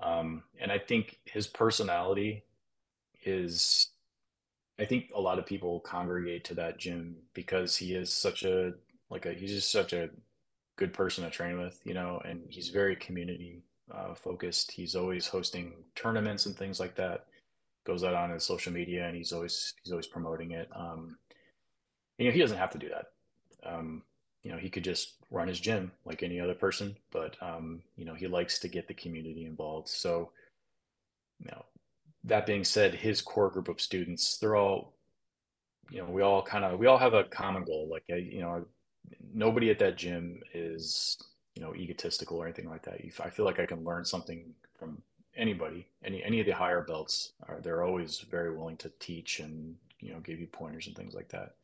Um, 0.02 0.44
and 0.60 0.72
I 0.72 0.80
think 0.80 1.20
his 1.26 1.48
personality 1.48 2.44
is 3.24 3.90
I 4.80 4.86
think 4.86 5.12
a 5.14 5.22
lot 5.22 5.40
of 5.40 5.46
people 5.46 5.82
congregate 5.82 6.44
to 6.46 6.54
that 6.56 6.78
gym 6.78 7.18
because 7.34 7.76
he 7.76 7.94
is 7.94 8.14
such 8.14 8.44
a 8.44 8.74
like 9.10 9.26
a 9.26 9.34
he's 9.34 9.52
just 9.52 9.72
such 9.72 9.94
a 9.94 10.10
good 10.78 10.94
person 10.94 11.26
to 11.26 11.30
train 11.30 11.60
with, 11.60 11.80
you 11.84 11.94
know, 11.94 12.22
and 12.24 12.44
he's 12.50 12.70
very 12.70 12.96
community 12.96 13.62
uh, 13.94 14.14
focused. 14.14 14.72
He's 14.72 14.96
always 14.96 15.28
hosting 15.28 15.74
tournaments 15.96 16.46
and 16.46 16.56
things 16.56 16.80
like 16.80 16.96
that. 16.96 17.26
Goes 17.86 18.04
out 18.04 18.14
on 18.14 18.30
his 18.30 18.44
social 18.46 18.72
media 18.72 19.06
and 19.06 19.16
he's 19.16 19.34
always 19.34 19.74
he's 19.84 19.92
always 19.92 20.08
promoting 20.08 20.52
it. 20.52 20.70
Um, 20.74 21.18
you 22.18 22.26
know, 22.26 22.32
he 22.32 22.40
doesn't 22.40 22.58
have 22.58 22.72
to 22.72 22.78
do 22.78 22.90
that. 22.90 23.06
Um, 23.64 24.04
you 24.44 24.52
know, 24.52 24.58
he 24.58 24.70
could 24.70 24.84
just 24.84 25.16
run 25.32 25.50
his 25.50 25.60
gym 25.60 25.92
like 26.06 26.24
any 26.24 26.40
other 26.40 26.54
person, 26.54 26.96
but 27.12 27.36
um, 27.42 27.82
you 27.98 28.06
know, 28.06 28.14
he 28.14 28.28
likes 28.28 28.60
to 28.60 28.70
get 28.70 28.88
the 28.88 28.94
community 28.94 29.46
involved. 29.46 29.90
So, 29.90 30.32
you 31.40 31.48
know, 31.48 31.66
that 32.24 32.46
being 32.46 32.64
said, 32.64 32.96
his 32.96 33.22
core 33.22 33.50
group 33.50 33.68
of 33.68 33.82
students, 33.82 34.38
they're 34.38 34.56
all, 34.56 34.94
you 35.90 36.00
know, 36.00 36.10
we 36.10 36.22
all 36.22 36.42
kind 36.42 36.66
of, 36.66 36.80
we 36.80 36.88
all 36.88 36.98
have 36.98 37.14
a 37.14 37.24
common 37.24 37.64
goal. 37.64 37.88
Like, 37.90 38.04
you 38.08 38.42
know, 38.42 38.66
nobody 39.34 39.70
at 39.70 39.80
that 39.80 39.98
gym 39.98 40.42
is, 40.54 41.18
you 41.56 41.64
know, 41.64 41.74
egotistical 41.74 42.38
or 42.38 42.46
anything 42.46 42.70
like 42.70 42.84
that. 42.84 43.02
I 43.24 43.30
feel 43.30 43.46
like 43.46 43.60
I 43.60 43.66
can 43.66 43.84
learn 43.84 44.06
something 44.06 44.54
from 44.78 45.02
anybody, 45.36 45.88
any, 46.04 46.24
any 46.24 46.40
of 46.40 46.46
the 46.46 46.52
higher 46.52 46.82
belts 46.82 47.34
are, 47.48 47.60
they're 47.62 47.84
always 47.84 48.20
very 48.20 48.56
willing 48.56 48.78
to 48.78 48.92
teach 49.00 49.40
and, 49.40 49.76
you 50.00 50.12
know, 50.12 50.20
give 50.20 50.40
you 50.40 50.48
pointers 50.48 50.88
and 50.88 50.96
things 50.96 51.14
like 51.14 51.30
that. 51.30 51.56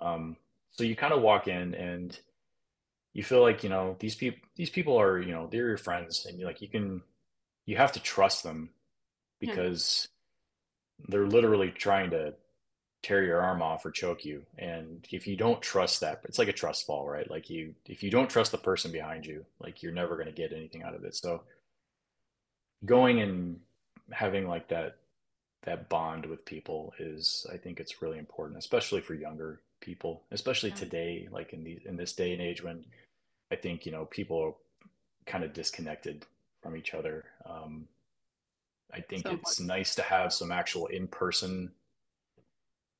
Um, 0.00 0.36
so 0.72 0.84
you 0.84 0.96
kind 0.96 1.12
of 1.12 1.22
walk 1.22 1.48
in 1.48 1.74
and 1.74 2.18
you 3.12 3.22
feel 3.22 3.42
like, 3.42 3.62
you 3.62 3.70
know, 3.70 3.96
these 3.98 4.14
people, 4.14 4.40
these 4.56 4.70
people 4.70 5.00
are, 5.00 5.20
you 5.20 5.32
know, 5.32 5.48
they're 5.50 5.68
your 5.68 5.76
friends 5.76 6.26
and 6.28 6.38
you 6.38 6.46
like, 6.46 6.60
you 6.60 6.68
can, 6.68 7.02
you 7.66 7.76
have 7.76 7.92
to 7.92 8.00
trust 8.00 8.42
them. 8.42 8.70
Because 9.40 10.08
hmm. 11.04 11.12
they're 11.12 11.26
literally 11.26 11.70
trying 11.70 12.10
to 12.10 12.34
tear 13.02 13.24
your 13.24 13.40
arm 13.40 13.62
off 13.62 13.86
or 13.86 13.90
choke 13.90 14.26
you 14.26 14.42
and 14.58 15.06
if 15.10 15.26
you 15.26 15.34
don't 15.34 15.62
trust 15.62 16.00
that 16.00 16.20
it's 16.24 16.38
like 16.38 16.48
a 16.48 16.52
trust 16.52 16.84
fall 16.86 17.08
right 17.08 17.30
like 17.30 17.48
you 17.48 17.74
if 17.86 18.02
you 18.02 18.10
don't 18.10 18.28
trust 18.28 18.52
the 18.52 18.58
person 18.58 18.92
behind 18.92 19.24
you 19.24 19.42
like 19.58 19.82
you're 19.82 19.90
never 19.90 20.16
going 20.16 20.26
to 20.26 20.32
get 20.32 20.52
anything 20.52 20.82
out 20.82 20.94
of 20.94 21.02
it 21.02 21.14
so 21.16 21.40
going 22.84 23.22
and 23.22 23.58
having 24.12 24.46
like 24.46 24.68
that 24.68 24.96
that 25.62 25.88
bond 25.88 26.26
with 26.26 26.44
people 26.44 26.92
is 26.98 27.46
i 27.50 27.56
think 27.56 27.80
it's 27.80 28.02
really 28.02 28.18
important 28.18 28.58
especially 28.58 29.00
for 29.00 29.14
younger 29.14 29.60
people, 29.80 30.22
especially 30.30 30.70
today, 30.70 31.28
like 31.30 31.52
in 31.52 31.64
the 31.64 31.78
in 31.84 31.96
this 31.96 32.12
day 32.12 32.32
and 32.32 32.40
age 32.40 32.62
when 32.62 32.84
I 33.50 33.56
think 33.56 33.86
you 33.86 33.92
know 33.92 34.04
people 34.04 34.38
are 34.38 34.54
kind 35.26 35.44
of 35.44 35.52
disconnected 35.52 36.24
from 36.62 36.76
each 36.76 36.94
other. 36.94 37.24
Um, 37.44 37.88
I 38.92 39.00
think 39.00 39.26
so 39.26 39.32
it's 39.32 39.60
nice 39.60 39.94
to 39.96 40.02
have 40.02 40.32
some 40.32 40.52
actual 40.52 40.86
in 40.86 41.06
person 41.06 41.70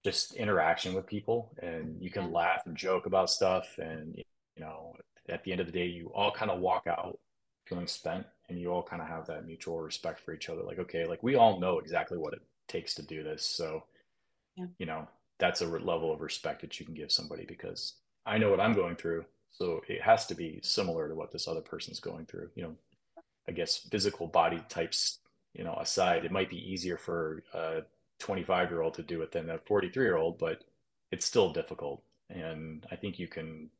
just 0.05 0.35
interaction 0.35 0.95
with 0.95 1.07
people 1.07 1.53
and 1.63 2.01
you 2.01 2.11
can 2.11 2.25
yeah. 2.25 2.37
laugh 2.37 2.63
and 2.67 2.77
joke 2.77 3.07
about 3.07 3.31
stuff 3.31 3.79
and 3.79 4.17
you 4.17 4.25
know 4.63 4.95
at 5.29 5.45
the 5.45 5.53
end 5.53 5.61
of 5.61 5.67
the 5.67 5.73
day 5.73 5.87
you 5.87 6.11
all 6.15 6.33
kind 6.33 6.51
of 6.51 6.61
walk 6.61 6.87
out 6.87 7.19
feeling 7.67 7.87
spent 7.87 8.27
and 8.49 8.59
you 8.59 8.73
all 8.73 8.83
kind 8.83 9.03
of 9.03 9.09
have 9.09 9.27
that 9.27 9.47
mutual 9.47 9.81
respect 9.81 10.19
for 10.21 10.33
each 10.33 10.49
other 10.49 10.63
like 10.63 10.79
okay 10.79 11.07
like 11.07 11.23
we 11.23 11.35
all 11.35 11.61
know 11.61 11.79
exactly 11.79 12.19
what 12.19 12.33
it 12.33 12.41
takes 12.67 12.95
to 12.95 13.03
do 13.03 13.23
this 13.23 13.45
so 13.45 13.85
yeah. 14.57 14.67
you 14.79 14.87
know 14.87 15.07
that's 15.39 15.61
a 15.61 15.67
level 15.67 16.13
of 16.13 16.21
respect 16.21 16.61
that 16.61 16.79
you 16.81 16.87
can 16.87 16.95
give 16.95 17.13
somebody 17.13 17.45
because 17.45 17.95
i 18.27 18.39
know 18.39 18.51
what 18.51 18.61
i'm 18.61 18.73
going 18.73 18.97
through 18.97 19.25
so 19.53 19.81
it 19.89 20.01
has 20.01 20.27
to 20.27 20.35
be 20.35 20.61
similar 20.63 21.09
to 21.09 21.15
what 21.15 21.31
this 21.31 21.47
other 21.47 21.61
person's 21.61 22.01
going 22.01 22.25
through 22.25 22.49
you 22.55 22.63
know 22.63 22.75
i 23.49 23.53
guess 23.53 23.87
physical 23.91 24.27
body 24.27 24.63
types 24.69 25.19
you 25.55 25.65
know 25.65 25.75
aside 25.81 26.25
it 26.25 26.33
might 26.33 26.51
be 26.51 26.73
easier 26.73 26.97
for 26.97 27.43
a 27.55 27.83
25 28.19 28.71
year 28.71 28.83
old 28.83 28.95
to 28.95 29.03
do 29.03 29.23
it 29.23 29.33
than 29.33 29.51
a 29.51 29.59
43 29.59 30.05
year 30.05 30.17
old 30.17 30.39
but 30.39 30.65
it's 31.11 31.27
still 31.27 31.53
difficult. 31.53 32.03
And 32.29 32.87
i 32.91 32.97
think 32.97 33.19
you 33.19 33.27
can 33.27 33.71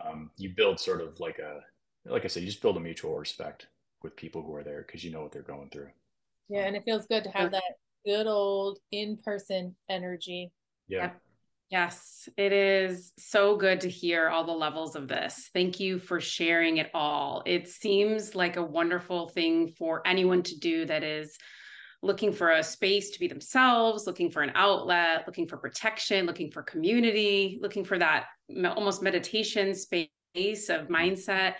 um, 0.00 0.30
you 0.36 0.50
build 0.50 0.78
sort 0.78 1.00
of 1.00 1.18
like 1.18 1.38
a 1.38 1.64
like 2.04 2.24
i 2.24 2.28
said 2.28 2.42
you 2.42 2.48
just 2.48 2.62
build 2.62 2.76
a 2.76 2.80
mutual 2.80 3.18
respect 3.18 3.66
with 4.02 4.14
people 4.14 4.42
who 4.42 4.54
are 4.54 4.62
there 4.62 4.84
because 4.86 5.02
you 5.02 5.10
know 5.10 5.22
what 5.22 5.32
they're 5.32 5.42
going 5.42 5.70
through. 5.70 5.90
Yeah 6.48 6.66
and 6.66 6.76
it 6.76 6.84
feels 6.84 7.06
good 7.06 7.24
to 7.24 7.30
have 7.30 7.50
that 7.50 7.62
good 8.06 8.26
old 8.26 8.78
in-person 8.92 9.74
energy. 9.88 10.52
Yeah 10.86 11.10
Yes, 11.70 12.30
it 12.38 12.52
is 12.52 13.12
so 13.18 13.56
good 13.56 13.82
to 13.82 13.90
hear 13.90 14.30
all 14.30 14.44
the 14.44 14.52
levels 14.52 14.96
of 14.96 15.06
this. 15.06 15.50
Thank 15.52 15.78
you 15.78 15.98
for 15.98 16.18
sharing 16.18 16.78
it 16.78 16.90
all. 16.94 17.42
It 17.44 17.68
seems 17.68 18.34
like 18.34 18.56
a 18.56 18.62
wonderful 18.62 19.28
thing 19.28 19.68
for 19.68 20.00
anyone 20.06 20.42
to 20.44 20.58
do 20.58 20.86
that 20.86 21.04
is 21.04 21.36
looking 22.00 22.32
for 22.32 22.52
a 22.52 22.62
space 22.62 23.10
to 23.10 23.20
be 23.20 23.28
themselves, 23.28 24.06
looking 24.06 24.30
for 24.30 24.40
an 24.40 24.52
outlet, 24.54 25.24
looking 25.26 25.46
for 25.46 25.58
protection, 25.58 26.24
looking 26.24 26.50
for 26.50 26.62
community, 26.62 27.58
looking 27.60 27.84
for 27.84 27.98
that 27.98 28.26
almost 28.64 29.02
meditation 29.02 29.74
space 29.74 30.08
of 30.70 30.88
mindset 30.88 31.54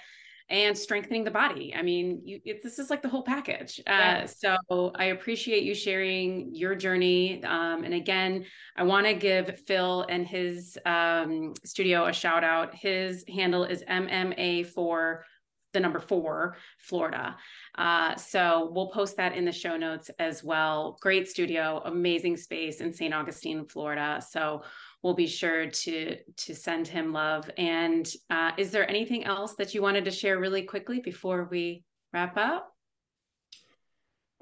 and 0.51 0.77
strengthening 0.77 1.25
the 1.25 1.31
body. 1.31 1.75
I 1.77 1.83
mean, 1.83 2.23
you, 2.25 2.41
it, 2.45 2.63
this 2.63 2.79
is 2.79 2.89
like 2.91 3.03
the 3.03 3.09
whole 3.09 3.23
package. 3.23 3.81
Uh, 3.87 4.27
So 4.27 4.93
I 4.95 5.07
appreciate 5.07 5.63
you 5.63 5.75
sharing 5.75 6.55
your 6.55 6.75
journey. 6.75 7.43
Um, 7.45 7.85
and 7.85 7.93
again, 7.93 8.47
I 8.77 8.85
want 8.85 9.07
to 9.07 9.15
give 9.15 9.61
Phil 9.67 10.07
and 10.09 10.27
his 10.27 10.79
um, 10.87 11.53
studio 11.65 12.07
a 12.07 12.13
shout 12.13 12.45
out. 12.45 12.75
His 12.75 13.25
handle 13.29 13.65
is 13.65 13.85
MMA 13.85 14.67
for 14.69 15.25
the 15.75 15.81
number 15.81 16.01
four, 16.01 16.57
Florida. 16.79 17.37
Uh, 17.77 18.17
so 18.17 18.71
we'll 18.73 18.89
post 18.89 19.19
that 19.19 19.35
in 19.37 19.45
the 19.45 19.53
show 19.53 19.77
notes 19.77 20.11
as 20.19 20.43
well. 20.43 20.99
Great 21.03 21.29
studio, 21.29 21.83
amazing 21.85 22.39
space 22.39 22.81
in 22.81 22.93
St. 22.93 23.13
Augustine, 23.13 23.67
Florida. 23.67 24.23
So 24.27 24.63
we'll 25.03 25.15
be 25.15 25.27
sure 25.27 25.67
to 25.71 26.17
to 26.17 26.55
send 26.55 26.87
him 26.87 27.13
love. 27.13 27.51
And 27.57 28.11
uh, 28.31 28.53
is 28.57 28.71
there 28.71 28.89
anything 28.89 29.25
else 29.25 29.55
that 29.55 29.75
you 29.75 29.83
wanted 29.83 30.05
to 30.05 30.11
share 30.11 30.39
really 30.39 30.63
quickly 30.63 31.01
before 31.01 31.49
we 31.51 31.85
wrap 32.13 32.37
up? 32.37 32.75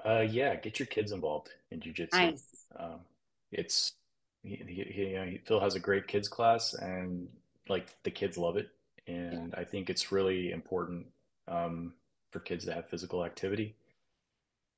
Uh, 0.03 0.25
yeah, 0.29 0.55
get 0.55 0.79
your 0.79 0.85
kids 0.87 1.11
involved 1.11 1.49
in 1.71 1.79
jujitsu. 1.79 2.13
Nice. 2.13 2.45
Um, 2.77 2.99
it's 3.51 3.93
he, 4.43 4.55
he, 4.67 4.83
he, 4.83 5.01
you 5.09 5.15
know, 5.15 5.37
Phil 5.45 5.59
has 5.59 5.75
a 5.75 5.79
great 5.79 6.07
kids 6.07 6.27
class, 6.27 6.73
and 6.73 7.27
like 7.67 7.95
the 8.03 8.11
kids 8.11 8.37
love 8.37 8.57
it. 8.57 8.69
And 9.07 9.53
yeah. 9.53 9.59
I 9.59 9.63
think 9.63 9.89
it's 9.89 10.11
really 10.11 10.51
important 10.51 11.07
um, 11.47 11.93
for 12.31 12.39
kids 12.39 12.65
to 12.65 12.73
have 12.73 12.89
physical 12.89 13.25
activity, 13.25 13.75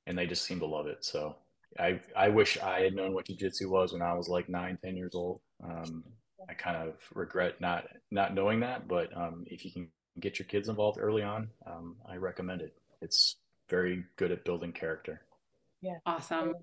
and 0.08 0.18
they 0.18 0.26
just 0.26 0.46
seem 0.46 0.60
to 0.60 0.65
love 0.65 0.88
it. 0.88 1.04
So 1.04 1.36
I 1.78 2.00
I 2.15 2.30
wish 2.30 2.58
I 2.60 2.82
had 2.82 2.96
known 2.96 3.13
what 3.13 3.28
jujitsu 3.28 3.70
was 3.70 3.94
when 3.94 4.02
I 4.02 4.13
was 4.13 4.30
like 4.30 4.50
nine, 4.50 4.78
ten 4.84 4.96
years 4.96 5.13
old. 5.13 5.42
Um, 5.63 6.04
I 6.50 6.54
kind 6.54 6.78
of 6.78 6.95
regret 7.13 7.60
not 7.60 7.86
not 8.12 8.34
knowing 8.34 8.62
that, 8.62 8.88
but 8.88 9.15
um, 9.15 9.43
if 9.48 9.65
you 9.65 9.72
can 9.72 9.89
get 10.19 10.39
your 10.39 10.45
kids 10.45 10.69
involved 10.69 11.00
early 11.00 11.24
on, 11.24 11.50
um, 11.67 11.95
I 12.10 12.15
recommend 12.15 12.62
it. 12.62 12.76
It's 13.02 13.38
very 13.69 14.06
good 14.17 14.32
at 14.32 14.45
building 14.45 14.72
character. 14.72 15.22
Yeah, 15.82 15.98
awesome. 16.06 16.54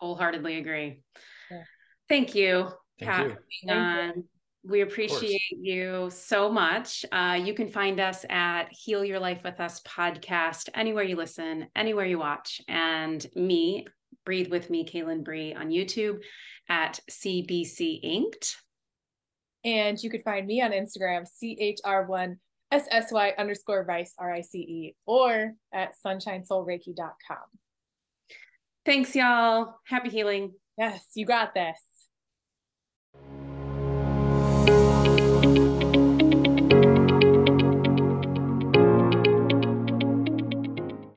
Wholeheartedly 0.00 0.58
agree. 0.58 1.02
Yeah. 1.50 1.62
Thank 2.08 2.34
you, 2.34 2.68
Thank 2.98 3.10
Pat. 3.10 4.14
You. 4.14 4.24
We 4.64 4.80
appreciate 4.82 5.40
you 5.50 6.10
so 6.12 6.50
much. 6.50 7.04
Uh, 7.10 7.38
you 7.42 7.54
can 7.54 7.70
find 7.70 8.00
us 8.00 8.26
at 8.28 8.64
Heal 8.70 9.04
Your 9.04 9.20
Life 9.20 9.40
with 9.44 9.60
Us 9.60 9.80
podcast, 9.82 10.68
anywhere 10.74 11.04
you 11.04 11.16
listen, 11.16 11.68
anywhere 11.76 12.04
you 12.04 12.18
watch. 12.18 12.60
And 12.68 13.24
me, 13.34 13.86
Breathe 14.24 14.50
with 14.50 14.70
Me, 14.70 14.84
Caylin 14.84 15.24
Bree 15.24 15.54
on 15.54 15.70
YouTube 15.70 16.18
at 16.68 17.00
CBC 17.10 18.00
Inked. 18.02 18.56
And 19.64 20.02
you 20.02 20.10
could 20.10 20.22
find 20.22 20.46
me 20.46 20.62
on 20.62 20.70
Instagram, 20.72 21.26
CHR1 21.42 22.36
SSY 22.72 23.36
underscore 23.38 23.84
Rice, 23.84 24.14
R 24.18 24.32
I 24.32 24.42
C 24.42 24.58
E, 24.58 24.96
or 25.06 25.52
at 25.72 25.94
sunshinesoulreiki.com. 26.04 27.38
Thanks, 28.84 29.14
y'all. 29.14 29.74
Happy 29.84 30.10
healing. 30.10 30.52
Yes, 30.76 31.04
you 31.14 31.26
got 31.26 31.54
this. 31.54 31.78